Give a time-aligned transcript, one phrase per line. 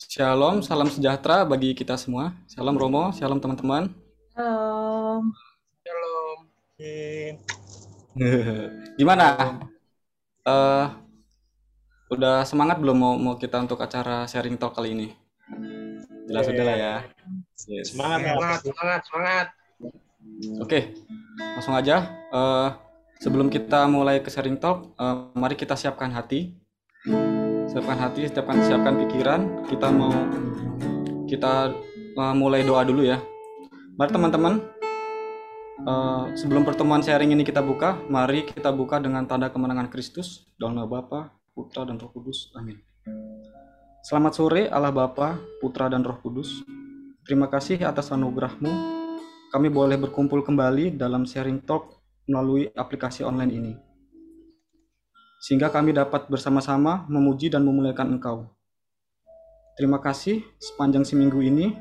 [0.00, 2.32] Shalom, salam sejahtera bagi kita semua.
[2.48, 3.92] Shalom Romo, shalom teman-teman.
[4.32, 5.36] Shalom.
[5.84, 6.38] Shalom.
[9.00, 9.60] Gimana?
[10.40, 10.86] Eh,
[12.16, 15.08] udah semangat belum mau, mau kita untuk acara sharing talk kali ini?
[16.32, 16.94] Jelas sudah lah ya.
[17.68, 17.92] Yes.
[17.92, 19.46] Semangat, semangat, semangat, semangat.
[20.64, 20.96] Oke,
[21.36, 22.08] langsung aja.
[22.32, 22.85] Eh,
[23.20, 26.56] sebelum kita mulai ke sharing talk, eh, mari kita siapkan hati.
[27.66, 29.40] Siapkan hati, siapkan siapkan pikiran.
[29.68, 30.12] Kita mau
[31.28, 31.72] kita
[32.16, 33.20] eh, mulai doa dulu ya.
[33.96, 34.54] Mari teman-teman.
[35.76, 40.72] eh, sebelum pertemuan sharing ini kita buka, mari kita buka dengan tanda kemenangan Kristus dalam
[40.72, 42.48] nama Bapa, Putra dan Roh Kudus.
[42.56, 42.80] Amin.
[44.00, 46.64] Selamat sore Allah Bapa, Putra dan Roh Kudus.
[47.28, 48.96] Terima kasih atas anugerahmu
[49.46, 51.95] kami boleh berkumpul kembali dalam sharing talk
[52.26, 53.72] melalui aplikasi online ini.
[55.42, 58.50] Sehingga kami dapat bersama-sama memuji dan memuliakan Engkau.
[59.78, 61.76] Terima kasih sepanjang seminggu ini,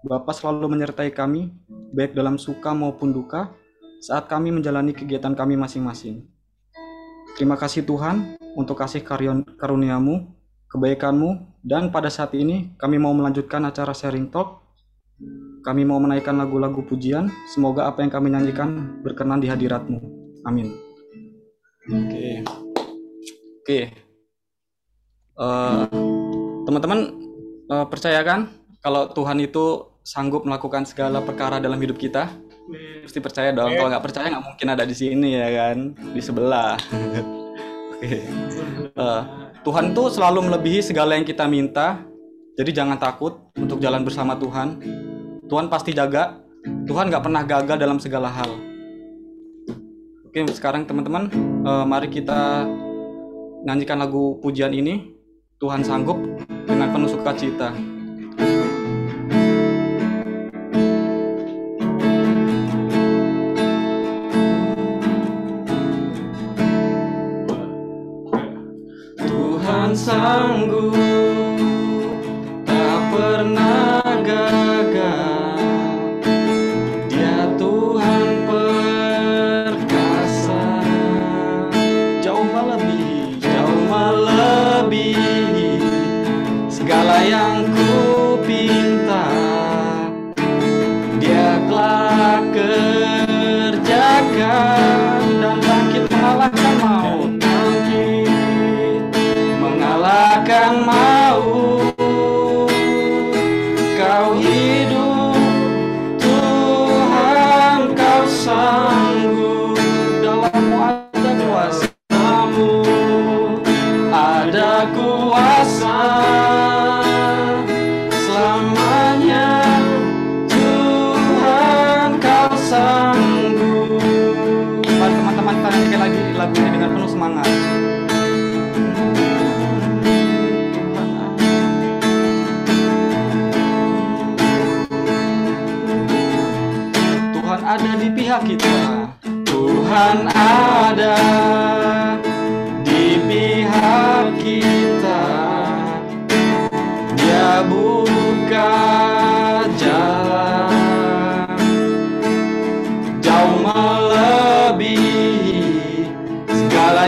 [0.00, 1.52] Bapak selalu menyertai kami,
[1.92, 3.52] baik dalam suka maupun duka,
[4.00, 6.24] saat kami menjalani kegiatan kami masing-masing.
[7.36, 9.04] Terima kasih Tuhan untuk kasih
[9.60, 10.32] karuniamu,
[10.72, 14.59] kebaikanmu, dan pada saat ini kami mau melanjutkan acara sharing talk
[15.60, 17.28] kami mau menaikkan lagu-lagu pujian.
[17.52, 20.00] Semoga apa yang kami nyanyikan berkenan di hadiratmu.
[20.48, 20.72] Amin.
[21.88, 22.44] Oke.
[23.60, 23.80] Oke.
[25.40, 25.84] Eh,
[26.64, 26.98] teman-teman
[27.68, 28.48] eh, percaya kan
[28.80, 32.28] kalau Tuhan itu sanggup melakukan segala perkara dalam hidup kita?
[33.04, 33.76] Pasti percaya dong.
[33.76, 36.80] Kalau nggak percaya nggak mungkin ada di sini ya kan, di sebelah.
[37.92, 38.24] Oke.
[38.96, 39.22] Eh,
[39.60, 42.00] Tuhan tuh selalu melebihi segala yang kita minta.
[42.56, 44.80] Jadi jangan takut untuk jalan bersama Tuhan.
[45.50, 46.38] Tuhan pasti jaga.
[46.86, 48.54] Tuhan nggak pernah gagal dalam segala hal.
[50.30, 51.26] Oke, sekarang teman-teman,
[51.66, 52.70] eh, mari kita
[53.66, 55.18] nyanyikan lagu pujian ini.
[55.58, 56.16] Tuhan sanggup
[56.64, 57.89] dengan penuh sukacita.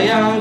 [0.03, 0.32] Segala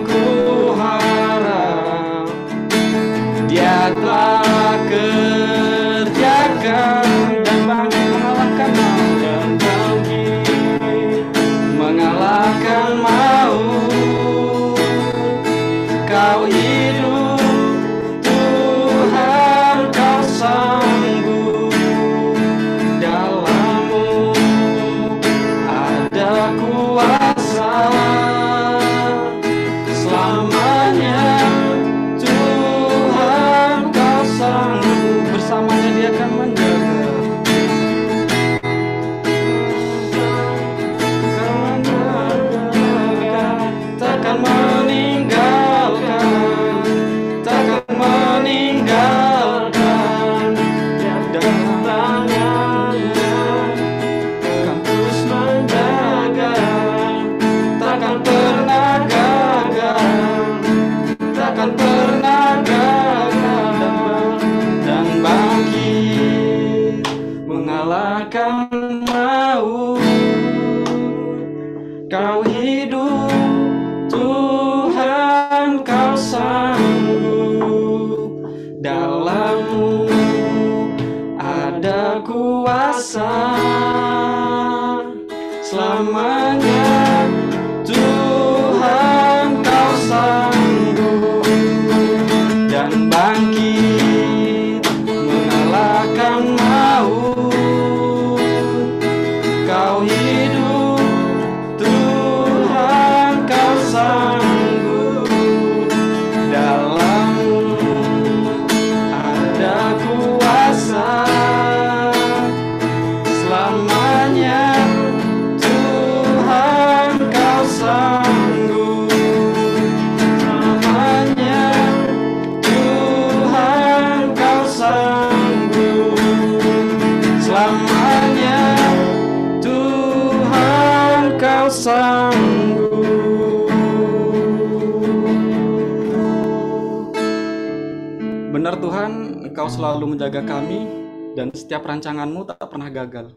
[140.23, 140.87] menjaga kami
[141.35, 143.35] dan setiap rancanganmu tak pernah gagal.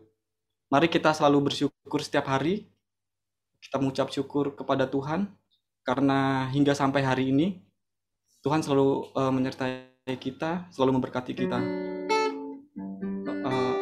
[0.69, 2.69] Mari kita selalu bersyukur setiap hari.
[3.57, 5.33] Kita mengucap syukur kepada Tuhan
[5.81, 7.57] karena hingga sampai hari ini
[8.45, 11.57] Tuhan selalu uh, menyertai kita, selalu memberkati kita.
[13.33, 13.75] Uh,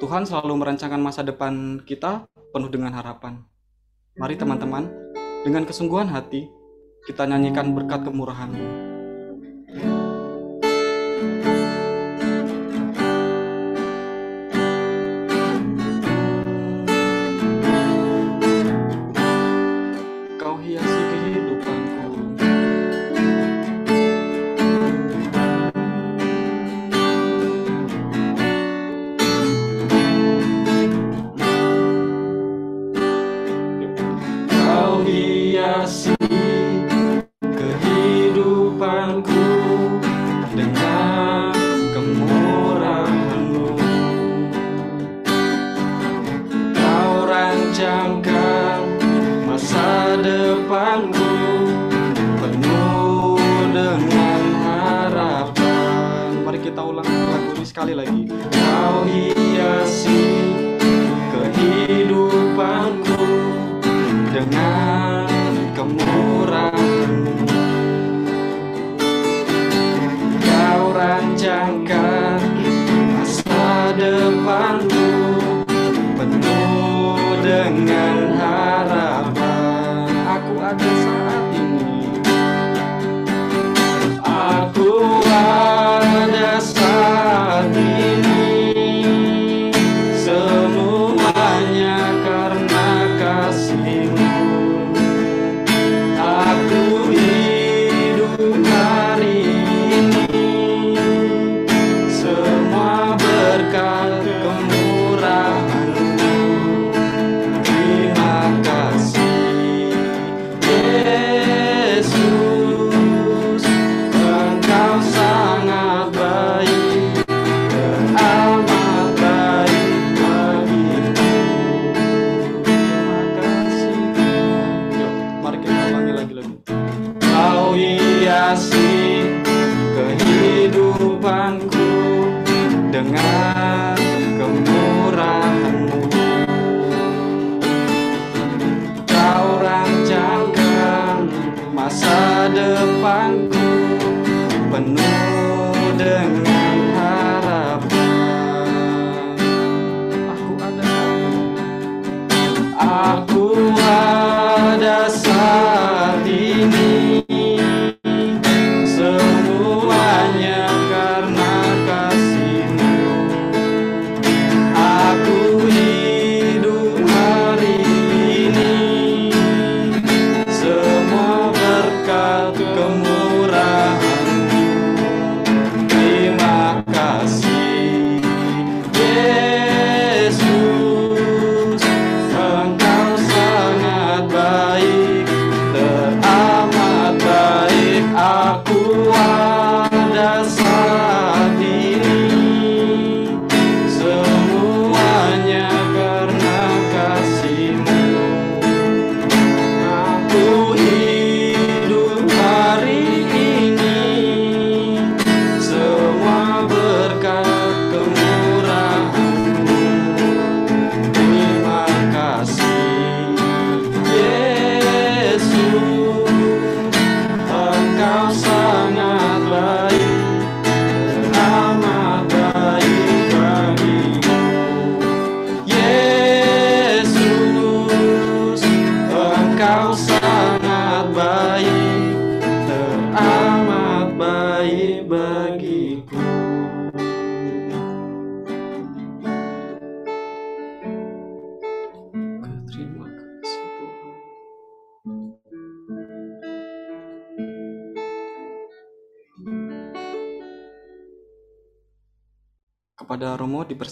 [0.00, 3.44] Tuhan selalu merancangkan masa depan kita penuh dengan harapan.
[4.16, 4.88] Mari teman-teman,
[5.44, 6.48] dengan kesungguhan hati,
[7.04, 8.85] kita nyanyikan berkat kemurahan-Mu.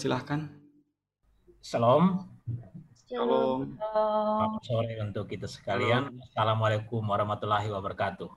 [0.05, 0.41] Dipersilahkan.
[1.65, 2.29] Salam.
[3.09, 3.73] Shalom.
[3.73, 6.21] Selamat sore untuk kita sekalian.
[6.21, 8.29] Assalamualaikum warahmatullahi wabarakatuh.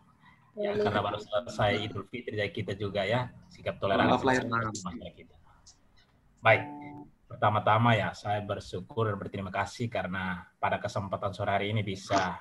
[0.56, 5.36] Ya, karena baru selesai Idul Fitri dari kita juga ya, sikap toleransi masyarakat kita.
[6.40, 6.64] Baik,
[7.28, 12.32] pertama-tama ya saya bersyukur dan berterima kasih karena pada kesempatan sore hari ini bisa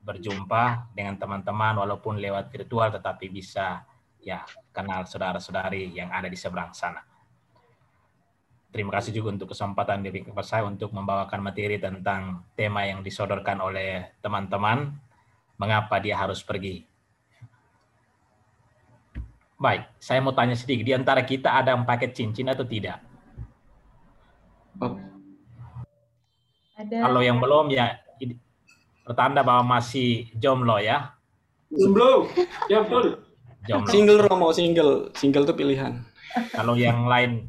[0.00, 3.84] berjumpa dengan teman-teman walaupun lewat virtual tetapi bisa
[4.16, 7.04] ya kenal saudara-saudari yang ada di seberang sana.
[8.74, 14.12] Terima kasih juga untuk kesempatan dari saya untuk membawakan materi tentang tema yang disodorkan oleh
[14.20, 14.92] teman-teman,
[15.56, 16.84] mengapa dia harus pergi.
[19.56, 23.00] Baik, saya mau tanya sedikit, di antara kita ada yang pakai cincin atau tidak?
[26.76, 27.08] Ada.
[27.08, 27.96] Kalau yang belum ya
[29.00, 31.16] pertanda bahwa masih jomblo ya.
[31.72, 32.28] Jomblo,
[32.68, 33.24] ya betul.
[33.64, 33.88] Jomblo.
[33.88, 35.08] Single Romo, single.
[35.16, 36.04] Single itu pilihan.
[36.52, 37.48] Kalau yang lain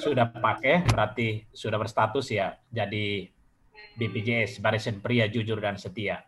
[0.00, 3.28] sudah pakai, berarti sudah berstatus ya jadi
[4.00, 6.24] BPJS, Barisan Pria Jujur dan Setia.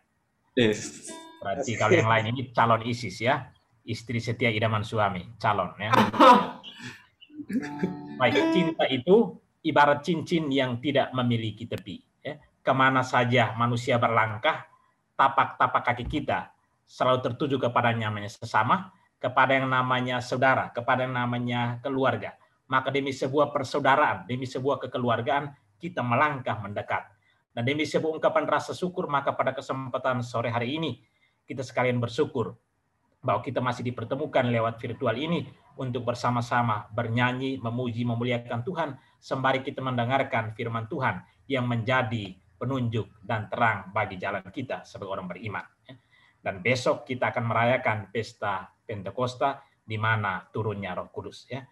[0.53, 1.09] Yes.
[1.41, 3.49] Berarti kalau yang lain ini calon ISIS ya,
[3.83, 5.91] istri setia idaman suami, calon ya.
[8.21, 11.99] Baik, cinta itu ibarat cincin yang tidak memiliki tepi.
[12.23, 12.39] Ya.
[12.63, 14.63] Ke mana saja manusia berlangkah,
[15.19, 16.53] tapak-tapak kaki kita
[16.87, 22.39] selalu tertuju kepada yang namanya sesama, kepada yang namanya saudara, kepada yang namanya keluarga.
[22.73, 27.05] Maka demi sebuah persaudaraan, demi sebuah kekeluargaan, kita melangkah mendekat.
[27.53, 31.05] Dan demi sebuah ungkapan rasa syukur, maka pada kesempatan sore hari ini,
[31.45, 32.57] kita sekalian bersyukur
[33.21, 35.45] bahwa kita masih dipertemukan lewat virtual ini
[35.77, 38.89] untuk bersama-sama bernyanyi, memuji, memuliakan Tuhan,
[39.21, 45.29] sembari kita mendengarkan firman Tuhan yang menjadi penunjuk dan terang bagi jalan kita sebagai orang
[45.29, 45.63] beriman.
[46.43, 51.47] Dan besok kita akan merayakan pesta Pentakosta di mana turunnya Roh Kudus.
[51.47, 51.63] Ya.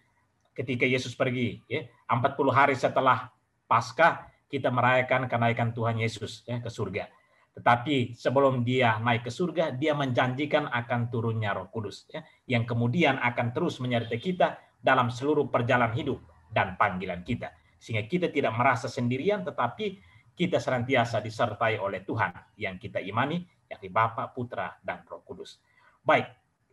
[0.52, 3.32] Ketika Yesus pergi, ya, 40 hari setelah
[3.64, 7.08] Paskah, kita merayakan kenaikan Tuhan Yesus ya, ke surga.
[7.52, 13.20] Tetapi sebelum dia naik ke surga, dia menjanjikan akan turunnya Roh Kudus, ya, yang kemudian
[13.20, 18.88] akan terus menyertai kita dalam seluruh perjalanan hidup dan panggilan kita, sehingga kita tidak merasa
[18.88, 20.00] sendirian, tetapi
[20.32, 25.60] kita senantiasa disertai oleh Tuhan yang kita imani, yakni Bapa, Putra, dan Roh Kudus.
[26.00, 26.28] Baik,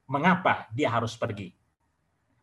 [0.08, 1.59] mengapa dia harus pergi?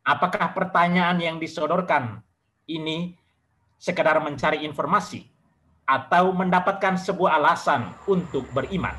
[0.06, 2.22] Apakah pertanyaan yang disodorkan
[2.70, 3.18] ini
[3.78, 5.26] sekedar mencari informasi
[5.86, 8.92] atau mendapatkan sebuah alasan untuk beriman.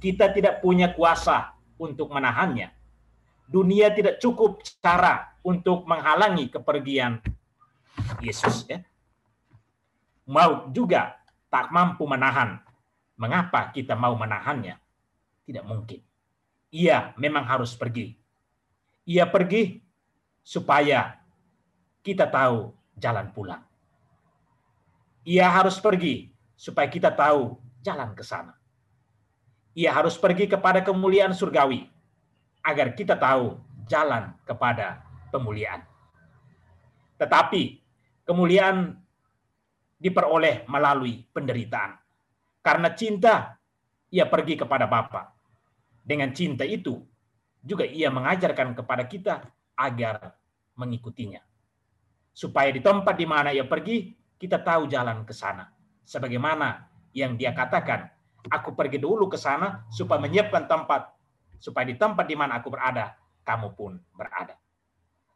[0.00, 2.72] Kita tidak punya kuasa untuk menahannya.
[3.46, 7.20] Dunia tidak cukup cara untuk menghalangi kepergian
[8.24, 8.64] Yesus.
[8.66, 8.80] Ya.
[10.24, 11.20] Mau juga
[11.52, 12.58] tak mampu menahan.
[13.20, 14.80] Mengapa kita mau menahannya?
[15.44, 16.00] Tidak mungkin.
[16.72, 18.16] Ia memang harus pergi.
[19.04, 19.76] Ia pergi
[20.42, 21.18] supaya
[22.02, 23.62] kita tahu jalan pulang
[25.22, 28.54] ia harus pergi supaya kita tahu jalan ke sana.
[29.72, 31.88] Ia harus pergi kepada kemuliaan surgawi
[32.62, 33.56] agar kita tahu
[33.88, 35.00] jalan kepada
[35.32, 35.82] pemuliaan.
[37.16, 37.80] Tetapi
[38.26, 38.98] kemuliaan
[39.96, 41.96] diperoleh melalui penderitaan.
[42.62, 43.56] Karena cinta,
[44.12, 45.34] ia pergi kepada Bapa.
[46.02, 46.98] Dengan cinta itu,
[47.62, 49.46] juga ia mengajarkan kepada kita
[49.76, 50.36] agar
[50.76, 51.40] mengikutinya.
[52.32, 55.68] Supaya di tempat di mana ia pergi, kita tahu jalan ke sana.
[56.02, 58.08] Sebagaimana yang dia katakan,
[58.48, 61.12] aku pergi dulu ke sana supaya menyiapkan tempat,
[61.60, 63.14] supaya di tempat di mana aku berada,
[63.44, 64.56] kamu pun berada.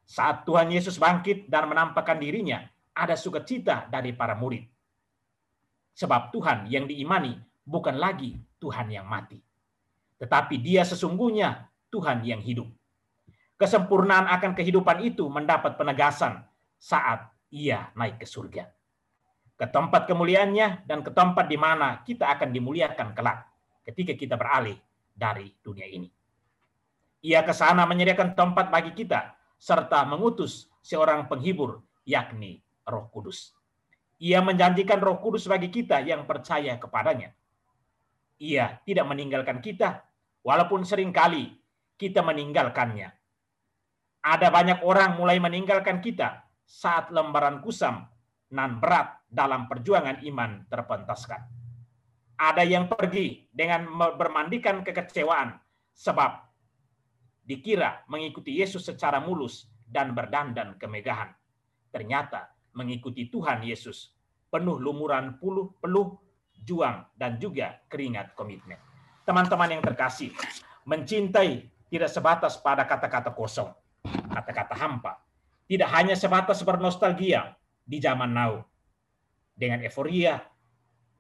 [0.07, 2.63] Saat Tuhan Yesus bangkit dan menampakkan dirinya,
[2.97, 4.65] ada sukacita dari para murid.
[5.97, 9.41] Sebab Tuhan yang diimani bukan lagi Tuhan yang mati.
[10.17, 12.69] Tetapi dia sesungguhnya Tuhan yang hidup.
[13.57, 16.45] Kesempurnaan akan kehidupan itu mendapat penegasan
[16.77, 18.77] saat ia naik ke surga
[19.57, 23.49] ke tempat kemuliaannya dan ke tempat di mana kita akan dimuliakan kelak
[23.89, 24.77] ketika kita beralih
[25.17, 26.13] dari dunia ini.
[27.25, 33.57] Ia ke sana menyediakan tempat bagi kita serta mengutus seorang penghibur yakni Roh Kudus.
[34.21, 37.33] Ia menjanjikan Roh Kudus bagi kita yang percaya kepadanya.
[38.37, 40.05] Ia tidak meninggalkan kita
[40.45, 41.57] walaupun sering kali
[41.97, 43.09] kita meninggalkannya.
[44.27, 48.11] Ada banyak orang mulai meninggalkan kita saat lembaran kusam
[48.51, 51.47] nan berat dalam perjuangan iman terpentaskan.
[52.35, 53.87] Ada yang pergi dengan
[54.19, 55.55] bermandikan kekecewaan
[55.95, 56.43] sebab
[57.47, 61.31] dikira mengikuti Yesus secara mulus dan berdandan kemegahan.
[61.95, 64.11] Ternyata mengikuti Tuhan Yesus
[64.51, 66.19] penuh lumuran puluh peluh
[66.67, 68.83] juang dan juga keringat komitmen.
[69.23, 70.35] Teman-teman yang terkasih,
[70.83, 73.71] mencintai tidak sebatas pada kata-kata kosong,
[74.37, 75.17] kata-kata hampa.
[75.67, 78.63] Tidak hanya sebatas bernostalgia di zaman now,
[79.57, 80.39] dengan euforia,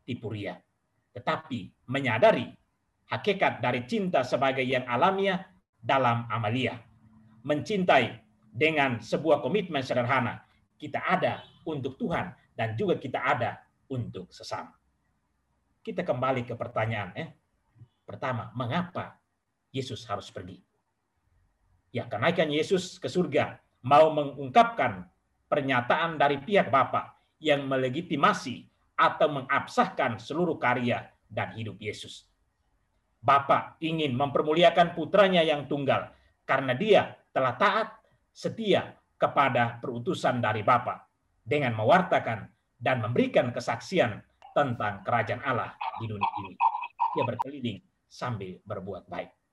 [0.04, 0.60] tipuria.
[1.16, 2.46] Tetapi menyadari
[3.08, 5.48] hakikat dari cinta sebagai yang alamiah
[5.80, 6.76] dalam amalia.
[7.46, 8.20] Mencintai
[8.52, 10.44] dengan sebuah komitmen sederhana.
[10.76, 13.56] Kita ada untuk Tuhan dan juga kita ada
[13.88, 14.76] untuk sesama.
[15.80, 17.14] Kita kembali ke pertanyaan.
[17.14, 17.28] Eh?
[18.02, 19.18] Pertama, mengapa
[19.70, 20.58] Yesus harus pergi?
[21.96, 25.08] Ya, kenaikan Yesus ke surga mau mengungkapkan
[25.48, 28.68] pernyataan dari pihak Bapa yang melegitimasi
[29.00, 32.28] atau mengabsahkan seluruh karya dan hidup Yesus.
[33.24, 36.12] Bapa ingin mempermuliakan putranya yang tunggal
[36.44, 37.88] karena dia telah taat
[38.28, 41.08] setia kepada perutusan dari Bapa
[41.40, 42.44] dengan mewartakan
[42.76, 44.20] dan memberikan kesaksian
[44.52, 46.60] tentang kerajaan Allah di dunia ini.
[47.16, 49.45] Dia berkeliling sambil berbuat baik.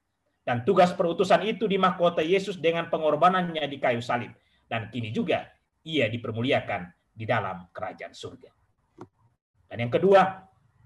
[0.43, 4.35] Dan tugas perutusan itu di mahkota Yesus dengan pengorbanannya di kayu salib.
[4.67, 5.47] Dan kini juga
[5.87, 8.51] ia dipermuliakan di dalam kerajaan surga.
[9.71, 10.43] Dan yang kedua,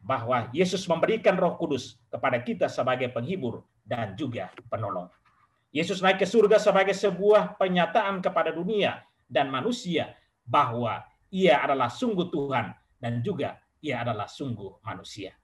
[0.08, 5.12] bahwa Yesus memberikan roh kudus kepada kita sebagai penghibur dan juga penolong.
[5.76, 10.16] Yesus naik ke surga sebagai sebuah pernyataan kepada dunia dan manusia
[10.48, 12.72] bahwa ia adalah sungguh Tuhan
[13.04, 15.36] dan juga ia adalah sungguh manusia.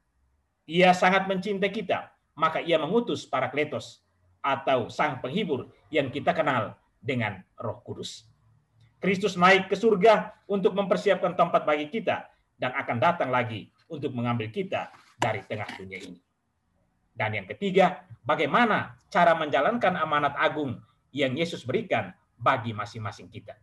[0.63, 4.01] Ia sangat mencintai kita, maka ia mengutus para kletos
[4.43, 8.27] atau sang penghibur yang kita kenal dengan Roh Kudus.
[9.03, 14.47] Kristus naik ke surga untuk mempersiapkan tempat bagi kita dan akan datang lagi untuk mengambil
[14.47, 14.87] kita
[15.19, 16.19] dari tengah dunia ini.
[17.13, 20.79] Dan yang ketiga, bagaimana cara menjalankan amanat agung
[21.13, 23.53] yang Yesus berikan bagi masing-masing kita.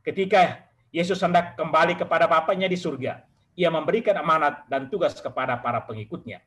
[0.00, 3.20] Ketika Yesus hendak kembali kepada Bapaknya di surga,
[3.54, 6.40] ia memberikan amanat dan tugas kepada para pengikutnya.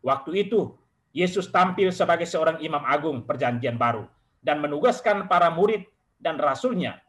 [0.00, 0.74] Waktu itu,
[1.12, 4.04] Yesus tampil sebagai seorang imam agung perjanjian baru
[4.44, 5.88] dan menugaskan para murid
[6.20, 7.00] dan rasulnya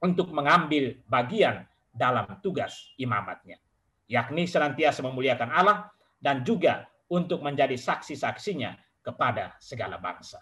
[0.00, 3.58] untuk mengambil bagian dalam tugas imamatnya,
[4.06, 5.90] yakni senantiasa memuliakan Allah
[6.22, 10.38] dan juga untuk menjadi saksi-saksinya kepada segala bangsa.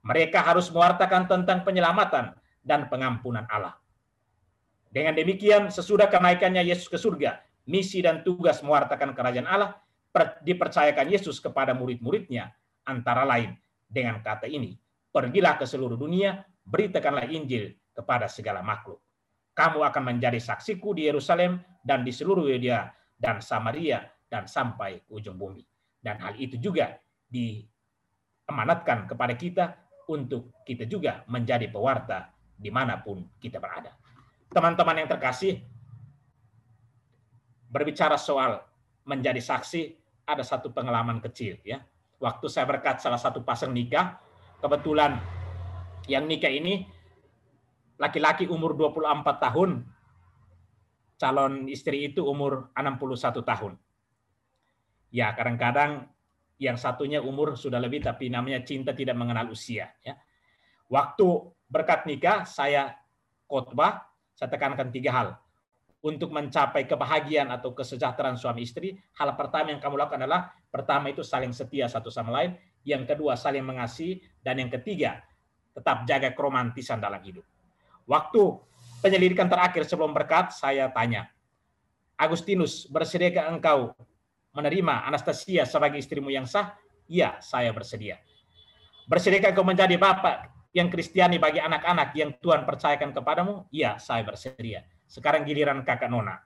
[0.00, 2.32] Mereka harus mewartakan tentang penyelamatan
[2.64, 3.76] dan pengampunan Allah.
[4.88, 7.38] Dengan demikian, sesudah kenaikannya Yesus ke surga,
[7.68, 9.76] misi dan tugas mewartakan kerajaan Allah
[10.42, 12.50] dipercayakan Yesus kepada murid-muridnya
[12.86, 13.54] antara lain
[13.86, 14.74] dengan kata ini,
[15.14, 18.98] pergilah ke seluruh dunia, beritakanlah Injil kepada segala makhluk.
[19.54, 25.10] Kamu akan menjadi saksiku di Yerusalem dan di seluruh Yudea dan Samaria dan sampai ke
[25.10, 25.66] ujung bumi.
[26.00, 26.96] Dan hal itu juga
[27.28, 29.64] diamanatkan kepada kita
[30.08, 33.92] untuk kita juga menjadi pewarta di mana pun kita berada.
[34.50, 35.60] Teman-teman yang terkasih,
[37.70, 38.64] berbicara soal
[39.06, 39.99] menjadi saksi,
[40.36, 41.82] ada satu pengalaman kecil ya.
[42.20, 44.20] Waktu saya berkat salah satu pasang nikah,
[44.60, 45.16] kebetulan
[46.04, 46.84] yang nikah ini
[47.96, 49.70] laki-laki umur 24 tahun,
[51.16, 53.72] calon istri itu umur 61 tahun.
[55.10, 56.08] Ya, kadang-kadang
[56.60, 60.14] yang satunya umur sudah lebih tapi namanya cinta tidak mengenal usia ya.
[60.92, 61.26] Waktu
[61.72, 63.00] berkat nikah saya
[63.48, 64.04] khotbah
[64.36, 65.28] saya tekankan tiga hal
[66.00, 71.20] untuk mencapai kebahagiaan atau kesejahteraan suami istri, hal pertama yang kamu lakukan adalah pertama itu
[71.20, 72.56] saling setia satu sama lain,
[72.88, 75.20] yang kedua saling mengasihi, dan yang ketiga
[75.76, 77.44] tetap jaga keromantisan dalam hidup.
[78.08, 78.42] Waktu
[79.04, 81.28] penyelidikan terakhir sebelum berkat, saya tanya,
[82.16, 83.96] Agustinus, bersediakah engkau
[84.56, 86.76] menerima Anastasia sebagai istrimu yang sah?
[87.08, 88.20] Iya, saya bersedia.
[89.08, 93.68] Bersediakah engkau menjadi bapak yang kristiani bagi anak-anak yang Tuhan percayakan kepadamu?
[93.72, 94.84] Iya, saya bersedia.
[95.10, 96.38] Sekarang giliran kakak Nona.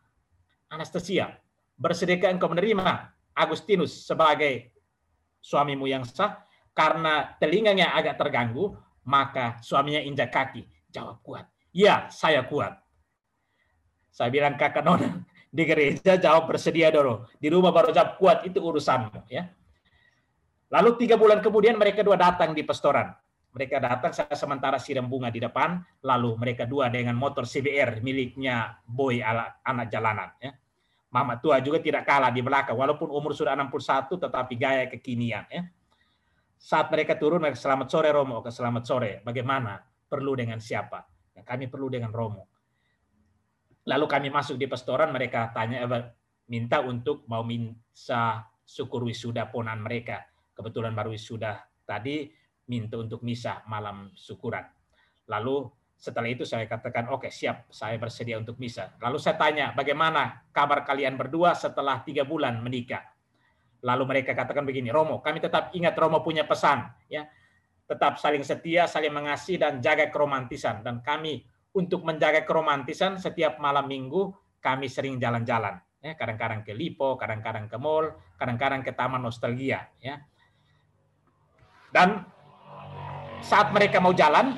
[0.72, 1.36] Anastasia,
[1.76, 4.72] bersediakah engkau menerima Agustinus sebagai
[5.44, 6.40] suamimu yang sah?
[6.72, 8.72] Karena telinganya agak terganggu,
[9.04, 10.64] maka suaminya injak kaki.
[10.88, 11.46] Jawab kuat.
[11.76, 12.80] Ya, saya kuat.
[14.08, 15.22] Saya bilang kakak Nona,
[15.54, 17.28] di gereja jawab bersedia dulu.
[17.36, 19.28] Di rumah baru jawab kuat, itu urusanmu.
[19.28, 19.52] ya.
[20.72, 23.12] Lalu tiga bulan kemudian mereka dua datang di pastoran.
[23.54, 28.82] Mereka datang, saya sementara siram bunga di depan, lalu mereka dua dengan motor CBR miliknya
[28.82, 30.34] Boy anak jalanan.
[30.42, 30.58] Ya.
[31.14, 35.46] Mama tua juga tidak kalah di belakang, walaupun umur sudah 61, tetapi gaya kekinian.
[35.46, 35.70] Ya.
[36.58, 39.22] Saat mereka turun, mereka selamat sore Romo, ke selamat sore.
[39.22, 39.78] Bagaimana?
[40.10, 41.06] Perlu dengan siapa?
[41.38, 42.50] Ya, kami perlu dengan Romo.
[43.86, 45.86] Lalu kami masuk di pastoran, mereka tanya,
[46.50, 50.26] minta untuk mau minta syukur wisuda ponan mereka.
[50.58, 52.26] Kebetulan baru wisuda tadi,
[52.68, 54.64] minta untuk misa malam syukuran.
[55.28, 58.92] Lalu setelah itu saya katakan, oke okay, siap, saya bersedia untuk misa.
[59.00, 63.00] Lalu saya tanya, bagaimana kabar kalian berdua setelah tiga bulan menikah?
[63.84, 67.24] Lalu mereka katakan begini, Romo, kami tetap ingat Romo punya pesan, ya,
[67.84, 70.80] tetap saling setia, saling mengasihi dan jaga keromantisan.
[70.80, 71.44] Dan kami
[71.76, 74.32] untuk menjaga keromantisan setiap malam minggu
[74.64, 80.16] kami sering jalan-jalan, ya, kadang-kadang ke Lipo, kadang-kadang ke mall, kadang-kadang ke Taman Nostalgia, ya.
[81.92, 82.33] Dan
[83.44, 84.56] saat mereka mau jalan,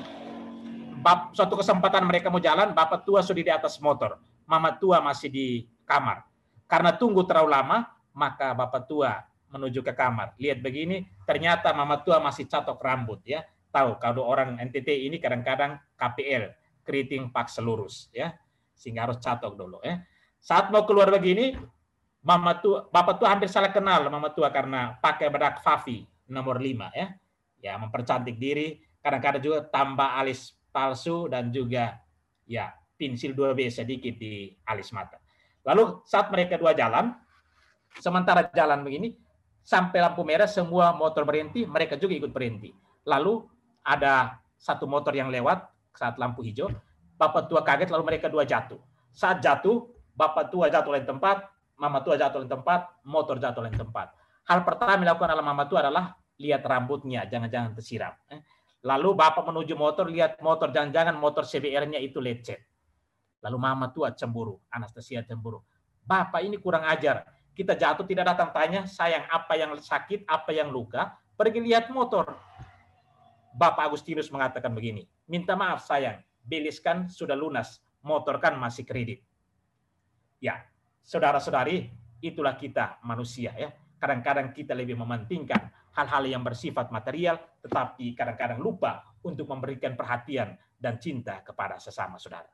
[1.03, 4.15] bap, suatu kesempatan mereka mau jalan, bapak tua sudah di atas motor,
[4.47, 5.47] mama tua masih di
[5.83, 6.23] kamar.
[6.71, 7.77] Karena tunggu terlalu lama,
[8.15, 10.35] maka bapak tua menuju ke kamar.
[10.39, 13.43] Lihat begini, ternyata mama tua masih catok rambut ya.
[13.67, 16.55] tahu kalau orang NTT ini kadang-kadang KPL,
[16.87, 18.33] keriting paksa lurus ya.
[18.73, 20.01] Sehingga harus catok dulu ya.
[20.39, 21.53] Saat mau keluar begini,
[22.23, 26.89] mama tua, bapak tua hampir salah kenal mama tua karena pakai bedak Fafi nomor 5
[26.95, 27.07] ya.
[27.67, 31.99] Ya, mempercantik diri, kadang-kadang juga tambah alis palsu dan juga
[32.47, 35.19] ya pensil 2B sedikit di alis mata.
[35.67, 37.11] Lalu saat mereka dua jalan,
[37.99, 39.19] sementara jalan begini,
[39.67, 42.71] sampai lampu merah semua motor berhenti, mereka juga ikut berhenti.
[43.03, 43.43] Lalu
[43.83, 46.71] ada satu motor yang lewat saat lampu hijau,
[47.19, 48.79] bapak tua kaget lalu mereka dua jatuh.
[49.11, 53.75] Saat jatuh, bapak tua jatuh oleh tempat, mama tua jatuh oleh tempat, motor jatuh oleh
[53.75, 54.15] tempat.
[54.47, 58.13] Hal pertama yang dilakukan oleh mama tua adalah lihat rambutnya, jangan-jangan tersiram.
[58.29, 58.41] Eh.
[58.85, 62.61] Lalu bapak menuju motor, lihat motor, jangan-jangan motor CBR-nya itu lecet.
[63.41, 65.61] Lalu mama tua cemburu, Anastasia cemburu.
[66.05, 67.25] Bapak ini kurang ajar.
[67.57, 72.37] Kita jatuh tidak datang tanya, sayang apa yang sakit, apa yang luka, pergi lihat motor.
[73.57, 79.25] Bapak Agustinus mengatakan begini, minta maaf sayang, beliskan sudah lunas, motor kan masih kredit.
[80.37, 80.61] Ya,
[81.01, 81.89] saudara-saudari,
[82.21, 83.73] itulah kita manusia ya.
[83.97, 91.01] Kadang-kadang kita lebih mementingkan hal-hal yang bersifat material, tetapi kadang-kadang lupa untuk memberikan perhatian dan
[91.01, 92.47] cinta kepada sesama saudara.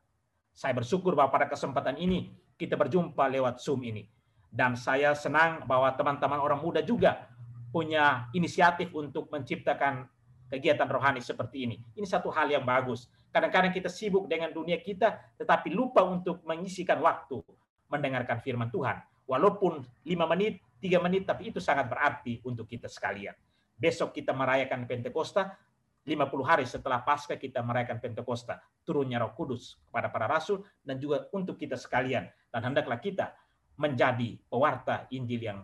[0.56, 4.08] Saya bersyukur bahwa pada kesempatan ini kita berjumpa lewat Zoom ini.
[4.54, 7.26] Dan saya senang bahwa teman-teman orang muda juga
[7.74, 10.06] punya inisiatif untuk menciptakan
[10.48, 11.76] kegiatan rohani seperti ini.
[11.98, 13.10] Ini satu hal yang bagus.
[13.34, 17.42] Kadang-kadang kita sibuk dengan dunia kita, tetapi lupa untuk mengisikan waktu
[17.90, 19.02] mendengarkan firman Tuhan.
[19.26, 23.32] Walaupun lima menit, tiga menit, tapi itu sangat berarti untuk kita sekalian.
[23.80, 25.56] Besok kita merayakan Pentakosta,
[26.04, 31.32] 50 hari setelah Paskah kita merayakan Pentakosta, turunnya Roh Kudus kepada para rasul dan juga
[31.32, 32.28] untuk kita sekalian.
[32.52, 33.32] Dan hendaklah kita
[33.80, 35.60] menjadi pewarta Injil yang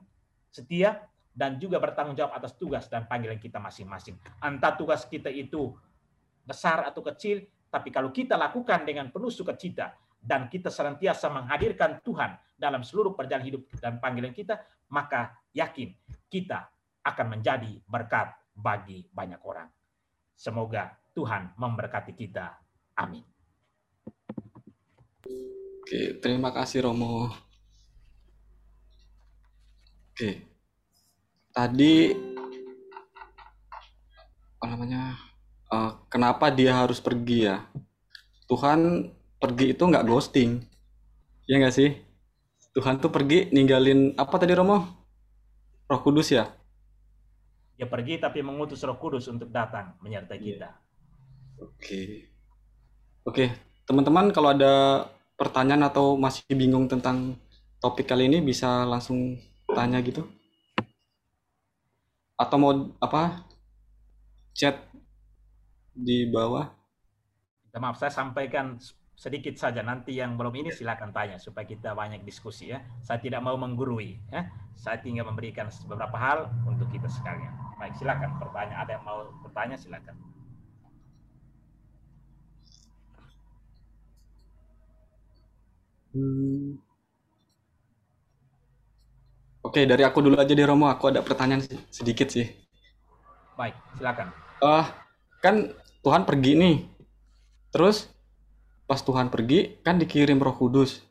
[0.47, 1.03] setia
[1.35, 4.15] dan juga bertanggung jawab atas tugas dan panggilan kita masing-masing.
[4.39, 5.75] Entah tugas kita itu
[6.47, 12.35] besar atau kecil, tapi kalau kita lakukan dengan penuh sukacita dan kita senantiasa menghadirkan Tuhan
[12.59, 14.59] dalam seluruh perjalanan hidup dan panggilan kita,
[14.91, 15.95] maka yakin
[16.27, 16.67] kita
[17.07, 19.71] akan menjadi berkat bagi banyak orang.
[20.35, 22.59] Semoga Tuhan memberkati kita.
[22.99, 23.23] Amin.
[25.79, 27.31] Oke, terima kasih Romo.
[30.11, 30.45] Oke.
[31.49, 32.13] Tadi
[34.59, 35.15] apa namanya?
[35.69, 37.63] Uh, kenapa dia harus pergi ya?
[38.49, 40.59] Tuhan pergi itu nggak ghosting.
[41.47, 41.89] Ya nggak sih?
[42.75, 44.77] Tuhan tuh pergi ninggalin apa tadi Romo?
[45.89, 46.45] Roh Kudus ya?
[47.79, 50.45] Dia pergi tapi mengutus Roh Kudus untuk datang menyertai iya.
[50.45, 50.69] kita.
[51.65, 52.01] Oke.
[53.25, 53.45] Oke,
[53.89, 57.39] teman-teman kalau ada pertanyaan atau masih bingung tentang
[57.79, 59.39] topik kali ini bisa langsung
[59.71, 60.27] tanya gitu.
[62.35, 62.71] Atau mau
[63.01, 63.43] apa?
[64.53, 64.75] Chat
[65.95, 66.69] di bawah.
[67.79, 68.75] Maaf, saya sampaikan
[69.19, 69.83] sedikit saja.
[69.83, 72.79] Nanti yang belum ini silakan tanya supaya kita banyak diskusi ya.
[73.03, 74.47] Saya tidak mau menggurui ya.
[74.79, 77.51] Saya tinggal memberikan beberapa hal untuk kita sekalian.
[77.75, 78.79] Baik, silakan bertanya.
[78.79, 80.15] Ada yang mau bertanya silakan.
[86.15, 86.79] Hmm.
[89.59, 90.87] Oke, dari aku dulu aja deh Romo.
[90.87, 91.59] Aku ada pertanyaan
[91.91, 92.47] sedikit sih.
[93.59, 94.31] Baik, silakan.
[94.63, 94.87] Uh,
[95.43, 96.77] kan Tuhan pergi nih.
[97.75, 98.07] Terus
[98.89, 101.05] pas Tuhan pergi kan dikirim Roh Kudus.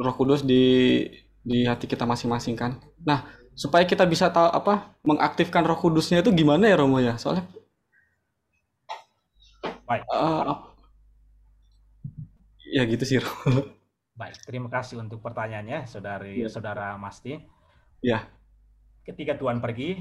[0.00, 1.04] Roh Kudus di
[1.44, 2.80] di hati kita masing-masing kan.
[3.04, 7.20] Nah, supaya kita bisa tahu apa mengaktifkan Roh Kudusnya itu gimana ya Romo ya?
[7.20, 7.44] Soalnya
[9.84, 10.08] Baik.
[10.08, 10.72] Uh,
[12.72, 13.20] ya gitu sih.
[13.20, 13.68] Romo.
[14.14, 16.48] Baik, terima kasih untuk pertanyaannya, saudari ya.
[16.48, 17.34] saudara Masti.
[18.00, 18.30] Ya.
[19.04, 20.00] Ketika Tuhan pergi,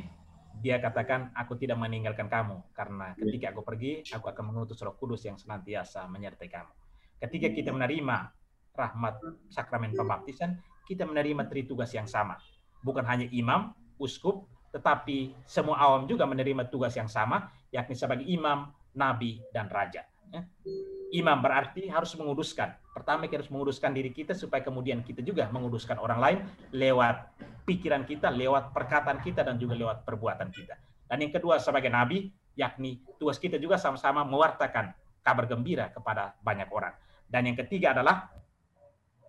[0.62, 3.22] dia katakan, aku tidak meninggalkan kamu, karena iya.
[3.26, 6.74] ketika aku pergi, aku akan mengutus roh kudus yang senantiasa menyertai kamu.
[7.18, 8.30] Ketika kita menerima
[8.76, 9.16] rahmat
[9.50, 12.38] sakramen pembaptisan, kita menerima tri tugas yang sama.
[12.84, 14.44] Bukan hanya imam, uskup,
[14.76, 20.04] tetapi semua awam juga menerima tugas yang sama, yakni sebagai imam, nabi, dan raja.
[20.34, 20.44] Ya.
[21.14, 22.74] Imam berarti harus menguduskan.
[22.94, 26.38] Pertama kita harus menguduskan diri kita supaya kemudian kita juga menguduskan orang lain
[26.70, 27.34] lewat
[27.66, 30.78] pikiran kita, lewat perkataan kita dan juga lewat perbuatan kita.
[31.10, 34.94] Dan yang kedua sebagai nabi, yakni tugas kita juga sama-sama mewartakan
[35.26, 36.94] kabar gembira kepada banyak orang.
[37.26, 38.30] Dan yang ketiga adalah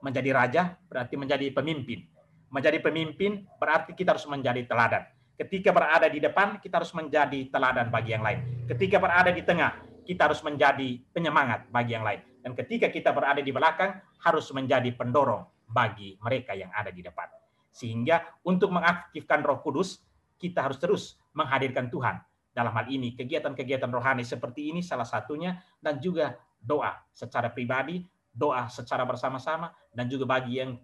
[0.05, 2.05] menjadi raja berarti menjadi pemimpin.
[2.53, 5.09] Menjadi pemimpin berarti kita harus menjadi teladan.
[5.35, 8.69] Ketika berada di depan, kita harus menjadi teladan bagi yang lain.
[8.71, 12.34] Ketika berada di tengah, kita harus menjadi penyemangat bagi yang lain.
[12.45, 17.25] Dan ketika kita berada di belakang, harus menjadi pendorong bagi mereka yang ada di depan.
[17.73, 20.05] Sehingga untuk mengaktifkan roh kudus,
[20.37, 22.21] kita harus terus menghadirkan Tuhan
[22.53, 28.69] dalam hal ini kegiatan-kegiatan rohani seperti ini salah satunya dan juga doa secara pribadi, doa
[28.69, 30.77] secara bersama-sama dan juga bagi yang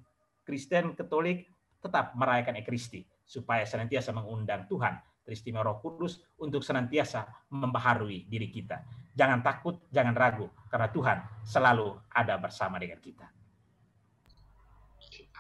[0.43, 1.47] Kristen Katolik
[1.79, 4.99] tetap merayakan Ekristi supaya senantiasa mengundang Tuhan
[5.31, 7.23] Teristimewa Roh Kudus untuk senantiasa
[7.55, 8.83] membaharui diri kita.
[9.15, 13.31] Jangan takut, jangan ragu karena Tuhan selalu ada bersama dengan kita.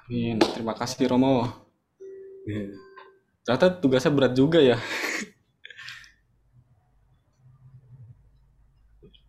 [0.07, 0.39] Amin.
[0.39, 1.43] Terima kasih Romo.
[3.43, 4.79] Ternyata tugasnya berat juga ya.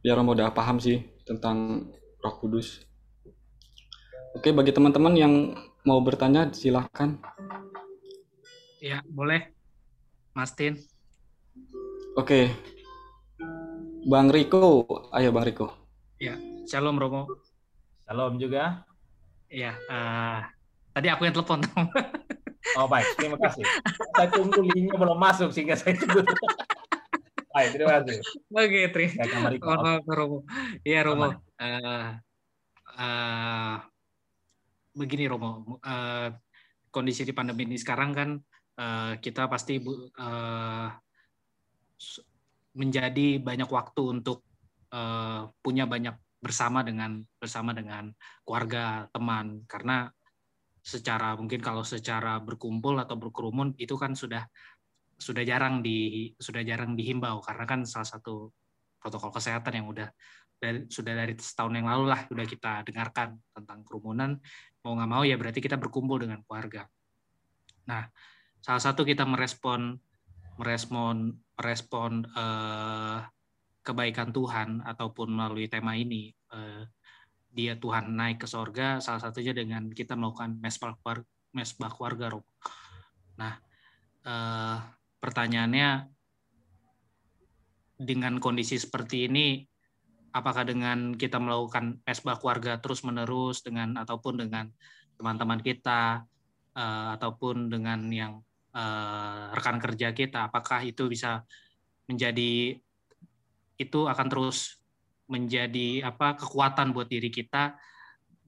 [0.06, 1.89] ya Romo udah paham sih tentang
[2.21, 2.86] Roh Kudus.
[4.38, 5.34] Oke, bagi teman-teman yang
[5.82, 7.17] mau bertanya silahkan.
[8.78, 9.61] Ya, boleh.
[10.32, 10.80] Mas Tin.
[12.15, 12.48] Oke.
[14.08, 15.67] Bang Riko, ayo Bang Riko.
[16.17, 17.28] Ya, Shalom Romo.
[18.08, 18.88] Shalom juga.
[19.52, 20.39] Ya, uh,
[20.96, 21.60] tadi aku yang telepon.
[22.80, 23.67] oh baik, terima kasih.
[24.15, 26.24] Saya tunggu linknya belum masuk sehingga saya tunggu.
[27.52, 28.24] Baik, terima kasih.
[28.48, 29.60] Oke, terima kasih.
[30.08, 30.48] Romo.
[30.88, 31.36] Iya, Romo.
[31.60, 32.15] Uh,
[32.96, 33.76] uh,
[34.96, 35.84] begini, Romo.
[35.84, 36.32] Uh,
[36.96, 38.39] kondisi di pandemi ini sekarang kan
[38.82, 40.89] uh, kita pasti uh,
[42.74, 44.41] menjadi banyak waktu untuk
[44.89, 48.10] uh, punya banyak bersama dengan bersama dengan
[48.41, 49.62] keluarga, teman.
[49.70, 50.10] Karena
[50.82, 54.50] secara mungkin kalau secara berkumpul atau berkerumun itu kan sudah
[55.22, 58.50] sudah jarang di sudah jarang dihimbau karena kan salah satu
[58.98, 60.10] protokol kesehatan yang udah
[60.58, 64.41] dari, sudah dari setahun yang lalu lah sudah kita dengarkan tentang kerumunan
[64.82, 66.89] mau nggak mau ya berarti kita berkumpul dengan keluarga.
[67.86, 68.10] Nah
[68.62, 69.97] salah satu kita merespon
[70.62, 73.19] merespon merespon eh,
[73.82, 76.86] kebaikan Tuhan ataupun melalui tema ini eh,
[77.52, 82.38] dia Tuhan naik ke sorga salah satunya dengan kita melakukan mesbah keluarga, mesbah keluarga
[83.41, 83.54] Nah
[84.24, 84.78] eh,
[85.17, 85.89] pertanyaannya
[88.02, 89.62] dengan kondisi seperti ini
[90.32, 94.65] apakah dengan kita melakukan mesbah keluarga terus menerus dengan ataupun dengan
[95.19, 96.26] teman-teman kita
[96.74, 98.41] uh, ataupun dengan yang
[98.75, 101.43] uh, rekan kerja kita apakah itu bisa
[102.07, 102.77] menjadi
[103.79, 104.79] itu akan terus
[105.31, 107.79] menjadi apa kekuatan buat diri kita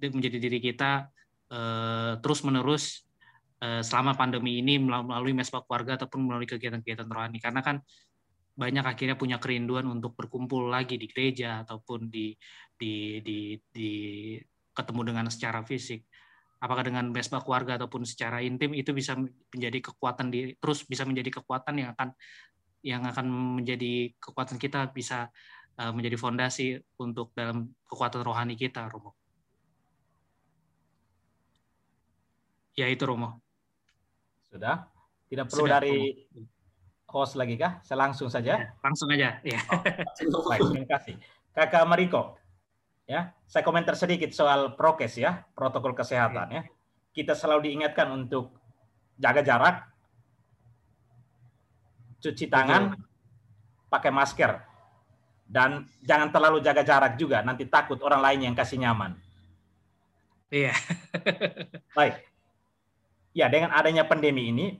[0.04, 1.08] menjadi diri kita
[1.48, 3.08] uh, terus menerus
[3.64, 7.40] Eh, selama pandemi ini melalui mesbah keluarga ataupun melalui kegiatan-kegiatan rohani.
[7.40, 7.80] Karena kan
[8.60, 12.36] banyak akhirnya punya kerinduan untuk berkumpul lagi di gereja ataupun di
[12.76, 13.92] di di, di
[14.76, 16.04] ketemu dengan secara fisik
[16.64, 19.20] apakah dengan mesbah keluarga ataupun secara intim itu bisa
[19.52, 22.10] menjadi kekuatan di terus bisa menjadi kekuatan yang akan
[22.84, 23.26] yang akan
[23.60, 25.28] menjadi kekuatan kita bisa
[25.76, 29.12] uh, menjadi fondasi untuk dalam kekuatan rohani kita Romo
[32.80, 33.44] ya itu Romo
[34.54, 34.86] sudah?
[35.34, 35.82] Tidak perlu Sudah.
[35.82, 35.98] dari
[37.10, 37.82] host lagi kah?
[37.82, 38.54] Saya langsung saja.
[38.54, 39.42] Ya, langsung aja.
[39.42, 39.60] Ya.
[40.30, 41.18] Oh, baik, terima kasih.
[41.58, 42.38] Kakak Mariko,
[43.06, 46.64] ya, saya komentar sedikit soal prokes ya, protokol kesehatan ya.
[47.14, 48.58] Kita selalu diingatkan untuk
[49.22, 49.76] jaga jarak,
[52.24, 52.98] cuci tangan,
[53.88, 54.52] pakai masker,
[55.46, 57.46] dan jangan terlalu jaga jarak juga.
[57.46, 59.14] Nanti takut orang lain yang kasih nyaman.
[60.50, 60.74] Iya.
[61.98, 62.34] Baik
[63.34, 64.78] ya dengan adanya pandemi ini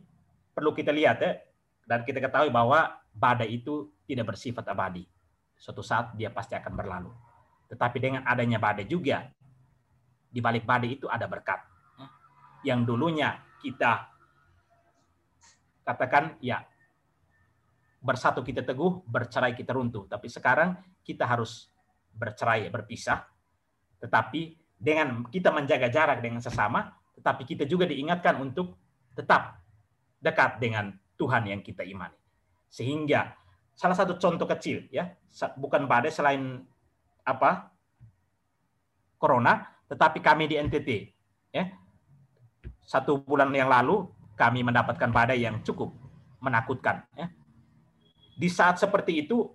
[0.54, 1.42] perlu kita lihat ya
[1.90, 5.04] dan kita ketahui bahwa badai itu tidak bersifat abadi.
[5.58, 7.12] Suatu saat dia pasti akan berlalu.
[7.70, 9.28] Tetapi dengan adanya badai juga
[10.34, 11.62] di balik badai itu ada berkat.
[12.66, 14.10] Yang dulunya kita
[15.84, 16.64] katakan ya
[18.04, 20.10] bersatu kita teguh, bercerai kita runtuh.
[20.10, 21.72] Tapi sekarang kita harus
[22.12, 23.24] bercerai, berpisah.
[24.04, 28.76] Tetapi dengan kita menjaga jarak dengan sesama, tetapi kita juga diingatkan untuk
[29.16, 29.64] tetap
[30.20, 32.20] dekat dengan Tuhan yang kita imani.
[32.68, 33.32] Sehingga
[33.72, 35.08] salah satu contoh kecil ya,
[35.56, 36.68] bukan badai selain
[37.24, 37.74] apa?
[39.24, 40.90] corona, tetapi kami di NTT
[41.56, 41.72] ya.
[42.84, 44.04] Satu bulan yang lalu
[44.36, 45.96] kami mendapatkan badai yang cukup
[46.44, 47.32] menakutkan ya.
[48.36, 49.48] Di saat seperti itu